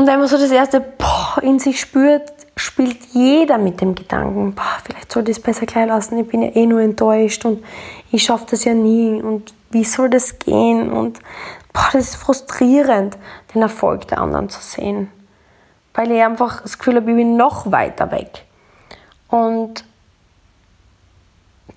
Und 0.00 0.06
wenn 0.06 0.18
man 0.18 0.28
so 0.28 0.38
das 0.38 0.50
erste 0.50 0.80
Boah 0.80 1.42
in 1.42 1.58
sich 1.58 1.78
spürt, 1.78 2.32
spielt 2.56 3.04
jeder 3.12 3.58
mit 3.58 3.82
dem 3.82 3.94
Gedanken, 3.94 4.54
boah, 4.54 4.78
vielleicht 4.82 5.12
sollte 5.12 5.30
ich 5.30 5.36
es 5.36 5.42
besser 5.42 5.66
gleich 5.66 5.86
lassen, 5.88 6.16
ich 6.16 6.26
bin 6.26 6.40
ja 6.40 6.56
eh 6.56 6.64
nur 6.64 6.80
enttäuscht 6.80 7.44
und 7.44 7.62
ich 8.10 8.22
schaffe 8.22 8.46
das 8.48 8.64
ja 8.64 8.72
nie 8.72 9.20
und 9.20 9.52
wie 9.70 9.84
soll 9.84 10.08
das 10.08 10.38
gehen? 10.38 10.90
Und 10.90 11.18
boah, 11.74 11.90
das 11.92 12.14
ist 12.14 12.16
frustrierend, 12.16 13.18
den 13.54 13.60
Erfolg 13.60 14.08
der 14.08 14.22
anderen 14.22 14.48
zu 14.48 14.62
sehen. 14.62 15.10
Weil 15.92 16.10
ich 16.12 16.22
einfach 16.22 16.62
das 16.62 16.78
Gefühl 16.78 16.96
habe, 16.96 17.10
ich 17.10 17.16
bin 17.18 17.36
noch 17.36 17.70
weiter 17.70 18.10
weg. 18.10 18.46
Und 19.28 19.84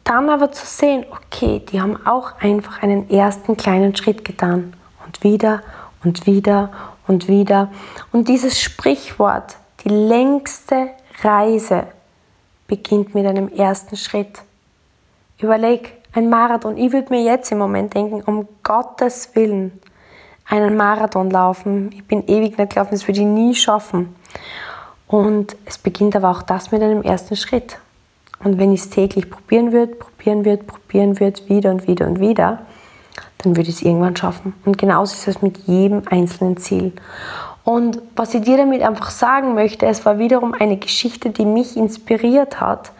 dann 0.05 0.29
aber 0.29 0.49
zu 0.53 0.65
sehen, 0.65 1.05
okay, 1.11 1.61
die 1.69 1.81
haben 1.81 1.99
auch 2.07 2.39
einfach 2.39 2.81
einen 2.81 3.09
ersten 3.09 3.57
kleinen 3.57 3.97
Schritt 3.97 4.23
getan. 4.23 4.77
Und 5.05 5.25
wieder 5.25 5.61
und 6.05 6.25
wieder 6.25 6.69
und 7.07 7.27
wieder. 7.27 7.69
Und 8.11 8.27
dieses 8.27 8.59
Sprichwort, 8.59 9.57
die 9.83 9.89
längste 9.89 10.89
Reise 11.21 11.87
beginnt 12.67 13.13
mit 13.13 13.25
einem 13.25 13.49
ersten 13.49 13.97
Schritt. 13.97 14.41
Überleg, 15.39 15.93
ein 16.13 16.29
Marathon. 16.29 16.77
Ich 16.77 16.91
würde 16.91 17.09
mir 17.09 17.23
jetzt 17.23 17.51
im 17.51 17.57
Moment 17.57 17.93
denken, 17.93 18.21
um 18.21 18.47
Gottes 18.63 19.35
Willen, 19.35 19.79
einen 20.45 20.75
Marathon 20.75 21.29
laufen. 21.29 21.91
Ich 21.93 22.05
bin 22.05 22.27
ewig 22.27 22.57
nicht 22.57 22.73
gelaufen, 22.73 22.91
das 22.91 23.07
würde 23.07 23.21
ich 23.21 23.25
nie 23.25 23.55
schaffen. 23.55 24.15
Und 25.07 25.55
es 25.65 25.77
beginnt 25.77 26.15
aber 26.15 26.29
auch 26.29 26.41
das 26.41 26.71
mit 26.71 26.81
einem 26.81 27.01
ersten 27.01 27.35
Schritt. 27.35 27.77
Und 28.43 28.57
wenn 28.57 28.73
ich 28.73 28.81
es 28.81 28.89
täglich 28.89 29.29
probieren 29.29 29.71
würde, 29.71 29.95
probieren 29.95 30.45
würde, 30.45 30.63
probieren 30.63 31.19
würde, 31.19 31.47
wieder 31.47 31.71
und 31.71 31.87
wieder 31.87 32.07
und 32.07 32.19
wieder, 32.19 32.65
dann 33.43 33.55
würde 33.55 33.69
ich 33.69 33.75
es 33.77 33.81
irgendwann 33.81 34.15
schaffen. 34.15 34.53
Und 34.65 34.77
genauso 34.77 35.13
ist 35.13 35.27
es 35.27 35.41
mit 35.41 35.57
jedem 35.67 36.03
einzelnen 36.09 36.57
Ziel. 36.57 36.93
Und 37.63 38.01
was 38.15 38.33
ich 38.33 38.41
dir 38.41 38.57
damit 38.57 38.81
einfach 38.81 39.09
sagen 39.09 39.53
möchte, 39.53 39.85
es 39.85 40.05
war 40.05 40.19
wiederum 40.19 40.53
eine 40.53 40.77
Geschichte, 40.77 41.29
die 41.29 41.45
mich 41.45 41.77
inspiriert 41.77 42.59
hat, 42.59 42.91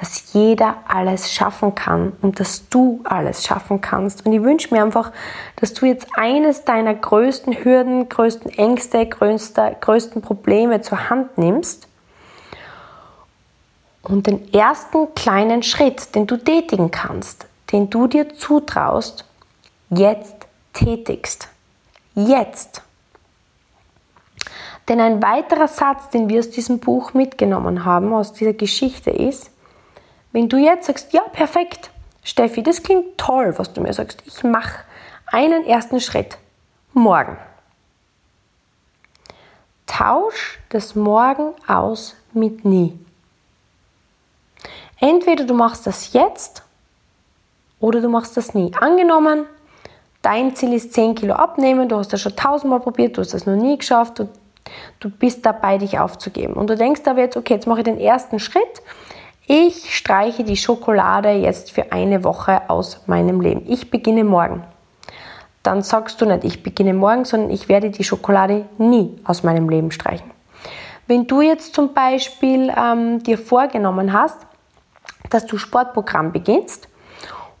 dass 0.00 0.32
jeder 0.32 0.76
alles 0.88 1.32
schaffen 1.32 1.74
kann 1.74 2.12
und 2.22 2.40
dass 2.40 2.68
du 2.68 3.00
alles 3.04 3.44
schaffen 3.44 3.80
kannst. 3.80 4.26
Und 4.26 4.32
ich 4.32 4.42
wünsche 4.42 4.74
mir 4.74 4.82
einfach, 4.82 5.12
dass 5.56 5.74
du 5.74 5.86
jetzt 5.86 6.08
eines 6.14 6.64
deiner 6.64 6.94
größten 6.94 7.64
Hürden, 7.64 8.08
größten 8.08 8.50
Ängste, 8.50 9.06
größter, 9.06 9.72
größten 9.80 10.22
Probleme 10.22 10.80
zur 10.80 11.10
Hand 11.10 11.36
nimmst 11.38 11.88
und 14.02 14.26
den 14.26 14.52
ersten 14.52 15.14
kleinen 15.14 15.62
Schritt, 15.62 16.14
den 16.14 16.26
du 16.26 16.36
tätigen 16.36 16.90
kannst, 16.90 17.46
den 17.72 17.90
du 17.90 18.06
dir 18.06 18.34
zutraust, 18.34 19.25
jetzt 19.90 20.34
tätigst. 20.72 21.48
Jetzt. 22.14 22.82
Denn 24.88 25.00
ein 25.00 25.22
weiterer 25.22 25.68
Satz, 25.68 26.10
den 26.10 26.28
wir 26.28 26.38
aus 26.38 26.50
diesem 26.50 26.78
Buch 26.78 27.12
mitgenommen 27.12 27.84
haben, 27.84 28.12
aus 28.14 28.32
dieser 28.32 28.52
Geschichte 28.52 29.10
ist, 29.10 29.50
wenn 30.32 30.48
du 30.48 30.58
jetzt 30.58 30.86
sagst, 30.86 31.12
ja, 31.12 31.22
perfekt, 31.22 31.90
Steffi, 32.22 32.62
das 32.62 32.82
klingt 32.82 33.18
toll, 33.18 33.54
was 33.56 33.72
du 33.72 33.80
mir 33.80 33.92
sagst, 33.92 34.22
ich 34.26 34.42
mache 34.44 34.80
einen 35.26 35.64
ersten 35.64 36.00
Schritt 36.00 36.38
morgen. 36.92 37.36
Tausch 39.86 40.58
das 40.68 40.94
Morgen 40.94 41.54
aus 41.66 42.14
mit 42.32 42.64
nie. 42.64 42.98
Entweder 44.98 45.44
du 45.44 45.54
machst 45.54 45.86
das 45.86 46.12
jetzt 46.12 46.62
oder 47.80 48.00
du 48.00 48.08
machst 48.08 48.36
das 48.36 48.54
nie. 48.54 48.72
Angenommen, 48.80 49.46
dein 50.22 50.54
Ziel 50.54 50.72
ist 50.72 50.92
10 50.92 51.14
Kilo 51.14 51.34
abnehmen, 51.34 51.88
du 51.88 51.96
hast 51.96 52.12
das 52.12 52.20
schon 52.20 52.36
tausendmal 52.36 52.80
probiert, 52.80 53.16
du 53.16 53.20
hast 53.20 53.34
das 53.34 53.46
noch 53.46 53.56
nie 53.56 53.78
geschafft, 53.78 54.18
du, 54.18 54.28
du 55.00 55.10
bist 55.10 55.44
dabei, 55.46 55.78
dich 55.78 55.98
aufzugeben. 55.98 56.54
Und 56.54 56.68
du 56.68 56.76
denkst 56.76 57.02
aber 57.06 57.20
jetzt, 57.20 57.36
okay, 57.36 57.54
jetzt 57.54 57.66
mache 57.66 57.80
ich 57.80 57.84
den 57.84 57.98
ersten 57.98 58.38
Schritt. 58.38 58.82
Ich 59.46 59.94
streiche 59.96 60.42
die 60.42 60.56
Schokolade 60.56 61.30
jetzt 61.30 61.70
für 61.70 61.92
eine 61.92 62.24
Woche 62.24 62.68
aus 62.68 63.02
meinem 63.06 63.40
Leben. 63.40 63.62
Ich 63.68 63.90
beginne 63.90 64.24
morgen. 64.24 64.64
Dann 65.62 65.82
sagst 65.82 66.20
du 66.20 66.26
nicht, 66.26 66.44
ich 66.44 66.62
beginne 66.62 66.94
morgen, 66.94 67.24
sondern 67.24 67.50
ich 67.50 67.68
werde 67.68 67.90
die 67.90 68.04
Schokolade 68.04 68.66
nie 68.78 69.18
aus 69.24 69.42
meinem 69.42 69.68
Leben 69.68 69.90
streichen. 69.90 70.30
Wenn 71.06 71.26
du 71.26 71.40
jetzt 71.40 71.74
zum 71.74 71.94
Beispiel 71.94 72.72
ähm, 72.76 73.22
dir 73.22 73.38
vorgenommen 73.38 74.12
hast, 74.12 74.38
dass 75.30 75.46
du 75.46 75.58
Sportprogramm 75.58 76.32
beginnst 76.32 76.88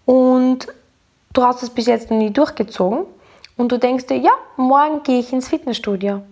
und 0.04 0.68
du 1.36 1.44
hast 1.44 1.62
es 1.62 1.70
bis 1.70 1.86
jetzt 1.86 2.10
noch 2.10 2.18
nie 2.18 2.30
durchgezogen 2.30 3.06
und 3.56 3.72
du 3.72 3.78
denkst 3.78 4.06
dir, 4.06 4.16
ja, 4.16 4.32
morgen 4.56 5.02
gehe 5.02 5.20
ich 5.20 5.32
ins 5.32 5.48
Fitnessstudio, 5.48 6.22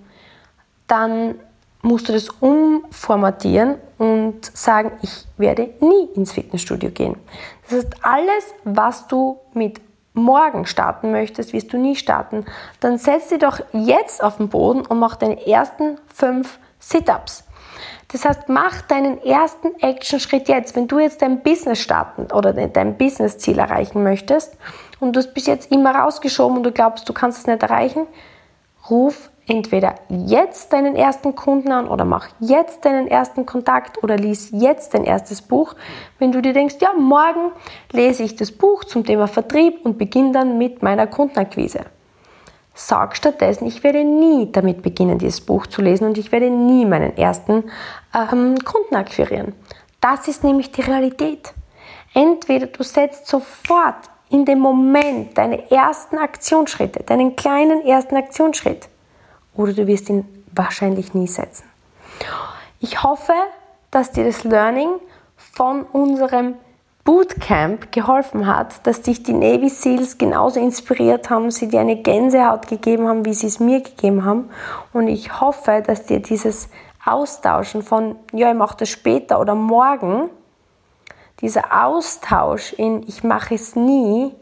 dann 0.87 1.37
musst 1.83 2.09
du 2.09 2.13
das 2.13 2.29
umformatieren 2.29 3.77
und 3.99 4.45
sagen, 4.57 4.93
ich 5.03 5.27
werde 5.37 5.75
nie 5.81 6.09
ins 6.15 6.33
Fitnessstudio 6.33 6.91
gehen. 6.91 7.17
Das 7.65 7.79
heißt, 7.79 7.97
alles, 8.03 8.55
was 8.65 9.07
du 9.07 9.39
mit 9.53 9.81
morgen 10.15 10.65
starten 10.65 11.11
möchtest, 11.11 11.53
wirst 11.53 11.73
du 11.73 11.77
nie 11.77 11.97
starten, 11.97 12.47
dann 12.81 12.99
setz 12.99 13.29
dich 13.29 13.41
doch 13.41 13.61
jetzt 13.73 14.23
auf 14.23 14.39
den 14.39 14.49
Boden 14.49 14.87
und 14.87 14.99
mach 14.99 15.17
deine 15.17 15.47
ersten 15.47 15.99
fünf 16.07 16.59
Sit-Ups. 16.79 17.45
Das 18.13 18.25
heißt, 18.25 18.49
mach 18.49 18.83
deinen 18.83 19.23
ersten 19.23 19.75
Action-Schritt 19.81 20.49
jetzt. 20.49 20.77
Wenn 20.77 20.87
du 20.87 20.99
jetzt 20.99 21.23
dein 21.23 21.43
Business 21.43 21.81
starten 21.81 22.33
oder 22.33 22.53
dein 22.53 22.97
Business-Ziel 22.97 23.59
erreichen 23.59 24.03
möchtest 24.03 24.57
und 25.01 25.15
du 25.15 25.21
hast 25.21 25.35
bis 25.35 25.47
jetzt 25.47 25.73
immer 25.73 25.95
rausgeschoben 25.95 26.59
und 26.59 26.63
du 26.63 26.73
glaubst, 26.73 27.09
du 27.09 27.13
kannst 27.13 27.39
es 27.39 27.47
nicht 27.47 27.63
erreichen, 27.63 28.07
ruf 28.89 29.31
entweder 29.47 29.97
jetzt 30.09 30.73
deinen 30.73 30.97
ersten 30.97 31.35
Kunden 31.35 31.71
an 31.71 31.87
oder 31.87 32.05
mach 32.05 32.29
jetzt 32.41 32.85
deinen 32.85 33.07
ersten 33.07 33.45
Kontakt 33.45 34.03
oder 34.03 34.17
lies 34.17 34.51
jetzt 34.53 34.95
dein 34.95 35.05
erstes 35.05 35.43
Buch. 35.43 35.75
Wenn 36.19 36.33
du 36.33 36.41
dir 36.41 36.53
denkst, 36.53 36.77
ja, 36.81 36.93
morgen 36.95 37.53
lese 37.93 38.23
ich 38.23 38.37
das 38.37 38.53
Buch 38.53 38.85
zum 38.85 39.05
Thema 39.05 39.27
Vertrieb 39.27 39.85
und 39.85 39.99
beginne 39.99 40.33
dann 40.33 40.59
mit 40.59 40.83
meiner 40.83 41.07
Kundenakquise. 41.07 41.81
Sag 42.75 43.17
stattdessen, 43.17 43.67
ich 43.67 43.85
werde 43.85 44.03
nie 44.03 44.51
damit 44.51 44.83
beginnen, 44.83 45.19
dieses 45.19 45.41
Buch 45.41 45.69
zu 45.69 45.81
lesen 45.81 46.09
und 46.09 46.19
ich 46.19 46.33
werde 46.33 46.51
nie 46.51 46.85
meinen 46.85 47.17
ersten 47.17 47.71
ähm, 48.13 48.57
Kunden 48.65 48.97
akquirieren. 48.97 49.55
Das 50.01 50.27
ist 50.27 50.43
nämlich 50.43 50.73
die 50.73 50.81
Realität. 50.81 51.55
Entweder 52.15 52.67
du 52.67 52.83
setzt 52.83 53.29
sofort 53.29 54.11
in 54.29 54.45
dem 54.45 54.59
Moment 54.59 55.39
deine 55.39 55.71
ersten 55.71 56.19
Aktionsschritte, 56.19 57.05
deinen 57.05 57.37
kleinen 57.37 57.87
ersten 57.87 58.17
Aktionsschritt 58.17 58.89
oder 59.55 59.73
du 59.73 59.87
wirst 59.87 60.09
ihn 60.09 60.45
wahrscheinlich 60.53 61.15
nie 61.15 61.29
setzen. 61.29 61.65
Ich 62.81 63.03
hoffe, 63.05 63.35
dass 63.93 64.11
dir 64.11 64.25
das 64.25 64.43
Learning 64.43 64.91
von 65.37 65.85
unserem 65.85 66.57
Bootcamp 67.05 67.93
geholfen 67.93 68.47
hat, 68.47 68.87
dass 68.87 69.03
dich 69.03 69.23
die 69.23 69.35
Navy 69.35 69.69
Seals 69.69 70.17
genauso 70.17 70.59
inspiriert 70.59 71.29
haben, 71.29 71.51
sie 71.51 71.69
dir 71.69 71.81
eine 71.81 71.97
Gänsehaut 71.97 72.67
gegeben 72.67 73.07
haben, 73.07 73.27
wie 73.27 73.35
sie 73.35 73.47
es 73.47 73.61
mir 73.61 73.83
gegeben 73.83 74.25
haben. 74.25 74.49
Und 74.95 75.09
ich 75.09 75.39
hoffe, 75.39 75.83
dass 75.87 76.07
dir 76.07 76.21
dieses 76.21 76.71
Austauschen 77.05 77.83
von, 77.83 78.17
ja, 78.33 78.51
ich 78.51 78.57
mache 78.57 78.79
das 78.79 78.89
später 78.89 79.39
oder 79.39 79.55
morgen, 79.55 80.31
dieser 81.41 81.85
Austausch 81.85 82.73
in, 82.73 83.03
ich 83.07 83.23
mache 83.23 83.55
es 83.55 83.77
nie, 83.77 84.33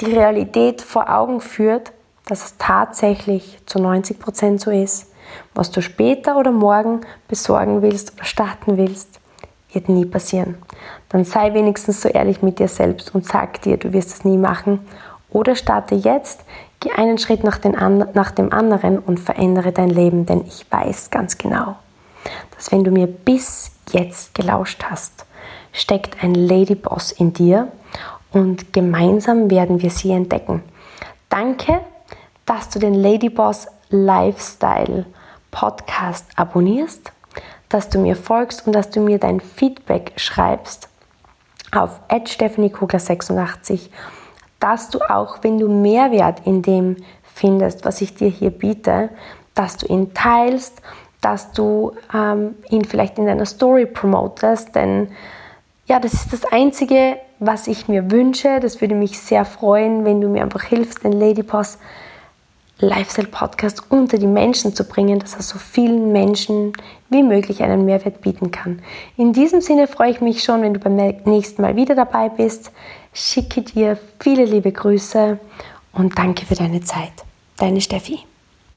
die 0.00 0.12
Realität 0.12 0.82
vor 0.82 1.10
Augen 1.10 1.40
führt, 1.40 1.92
dass 2.26 2.44
es 2.44 2.56
tatsächlich 2.56 3.58
zu 3.66 3.80
90 3.80 4.20
Prozent 4.20 4.60
so 4.60 4.70
ist. 4.70 5.12
Was 5.54 5.72
du 5.72 5.82
später 5.82 6.36
oder 6.36 6.52
morgen 6.52 7.00
besorgen 7.26 7.82
willst 7.82 8.12
oder 8.14 8.24
starten 8.24 8.76
willst, 8.76 9.20
wird 9.76 9.88
nie 9.88 10.04
passieren. 10.04 10.56
Dann 11.10 11.22
sei 11.22 11.54
wenigstens 11.54 12.02
so 12.02 12.08
ehrlich 12.08 12.42
mit 12.42 12.58
dir 12.58 12.66
selbst 12.66 13.14
und 13.14 13.24
sag 13.24 13.62
dir, 13.62 13.76
du 13.76 13.92
wirst 13.92 14.10
es 14.10 14.24
nie 14.24 14.36
machen. 14.36 14.80
Oder 15.30 15.54
starte 15.54 15.94
jetzt, 15.94 16.40
geh 16.80 16.90
einen 16.90 17.18
Schritt 17.18 17.44
nach, 17.44 17.60
nach 17.62 18.32
dem 18.32 18.52
anderen 18.52 18.98
und 18.98 19.20
verändere 19.20 19.70
dein 19.70 19.90
Leben, 19.90 20.26
denn 20.26 20.44
ich 20.44 20.66
weiß 20.68 21.10
ganz 21.10 21.38
genau, 21.38 21.76
dass 22.56 22.72
wenn 22.72 22.82
du 22.82 22.90
mir 22.90 23.06
bis 23.06 23.70
jetzt 23.92 24.34
gelauscht 24.34 24.82
hast, 24.90 25.24
steckt 25.72 26.24
ein 26.24 26.34
Ladyboss 26.34 27.12
in 27.12 27.32
dir 27.32 27.68
und 28.32 28.72
gemeinsam 28.72 29.48
werden 29.48 29.80
wir 29.80 29.90
sie 29.90 30.10
entdecken. 30.10 30.64
Danke 31.28 31.80
dass 32.46 32.68
du 32.70 32.78
den 32.78 32.94
Ladyboss 32.94 33.66
Lifestyle 33.90 35.04
Podcast 35.50 36.26
abonnierst, 36.36 37.12
dass 37.68 37.88
du 37.88 37.98
mir 37.98 38.16
folgst 38.16 38.66
und 38.66 38.72
dass 38.74 38.90
du 38.90 39.00
mir 39.00 39.18
dein 39.18 39.40
Feedback 39.40 40.12
schreibst 40.16 40.88
auf 41.72 42.00
@stephaniekugler86, 42.08 43.90
dass 44.60 44.90
du 44.90 45.00
auch, 45.00 45.38
wenn 45.42 45.58
du 45.58 45.68
Mehrwert 45.68 46.46
in 46.46 46.62
dem 46.62 46.96
findest, 47.22 47.84
was 47.84 48.00
ich 48.00 48.14
dir 48.14 48.28
hier 48.28 48.50
biete, 48.50 49.10
dass 49.54 49.76
du 49.76 49.86
ihn 49.86 50.14
teilst, 50.14 50.80
dass 51.20 51.52
du 51.52 51.92
ähm, 52.14 52.54
ihn 52.70 52.84
vielleicht 52.84 53.18
in 53.18 53.26
deiner 53.26 53.46
Story 53.46 53.86
promotest, 53.86 54.74
denn 54.74 55.08
ja, 55.86 56.00
das 56.00 56.14
ist 56.14 56.32
das 56.32 56.44
Einzige, 56.44 57.18
was 57.38 57.68
ich 57.68 57.86
mir 57.86 58.10
wünsche. 58.10 58.58
Das 58.60 58.80
würde 58.80 58.94
mich 58.94 59.20
sehr 59.20 59.44
freuen, 59.44 60.04
wenn 60.04 60.20
du 60.20 60.28
mir 60.28 60.42
einfach 60.42 60.64
hilfst, 60.64 61.04
den 61.04 61.12
Ladyboss 61.12 61.78
Lifestyle-Podcast 62.78 63.90
unter 63.90 64.18
die 64.18 64.26
Menschen 64.26 64.74
zu 64.74 64.84
bringen, 64.84 65.18
dass 65.18 65.34
er 65.34 65.42
so 65.42 65.58
vielen 65.58 66.12
Menschen 66.12 66.72
wie 67.08 67.22
möglich 67.22 67.62
einen 67.62 67.84
Mehrwert 67.84 68.20
bieten 68.20 68.50
kann. 68.50 68.82
In 69.16 69.32
diesem 69.32 69.60
Sinne 69.60 69.86
freue 69.86 70.10
ich 70.10 70.20
mich 70.20 70.42
schon, 70.42 70.62
wenn 70.62 70.74
du 70.74 70.80
beim 70.80 70.96
nächsten 70.96 71.62
Mal 71.62 71.76
wieder 71.76 71.94
dabei 71.94 72.28
bist. 72.28 72.70
Schicke 73.14 73.62
dir 73.62 73.98
viele 74.20 74.44
liebe 74.44 74.72
Grüße 74.72 75.38
und 75.92 76.18
danke 76.18 76.44
für 76.44 76.54
deine 76.54 76.82
Zeit. 76.82 77.12
Deine 77.56 77.80
Steffi. 77.80 78.20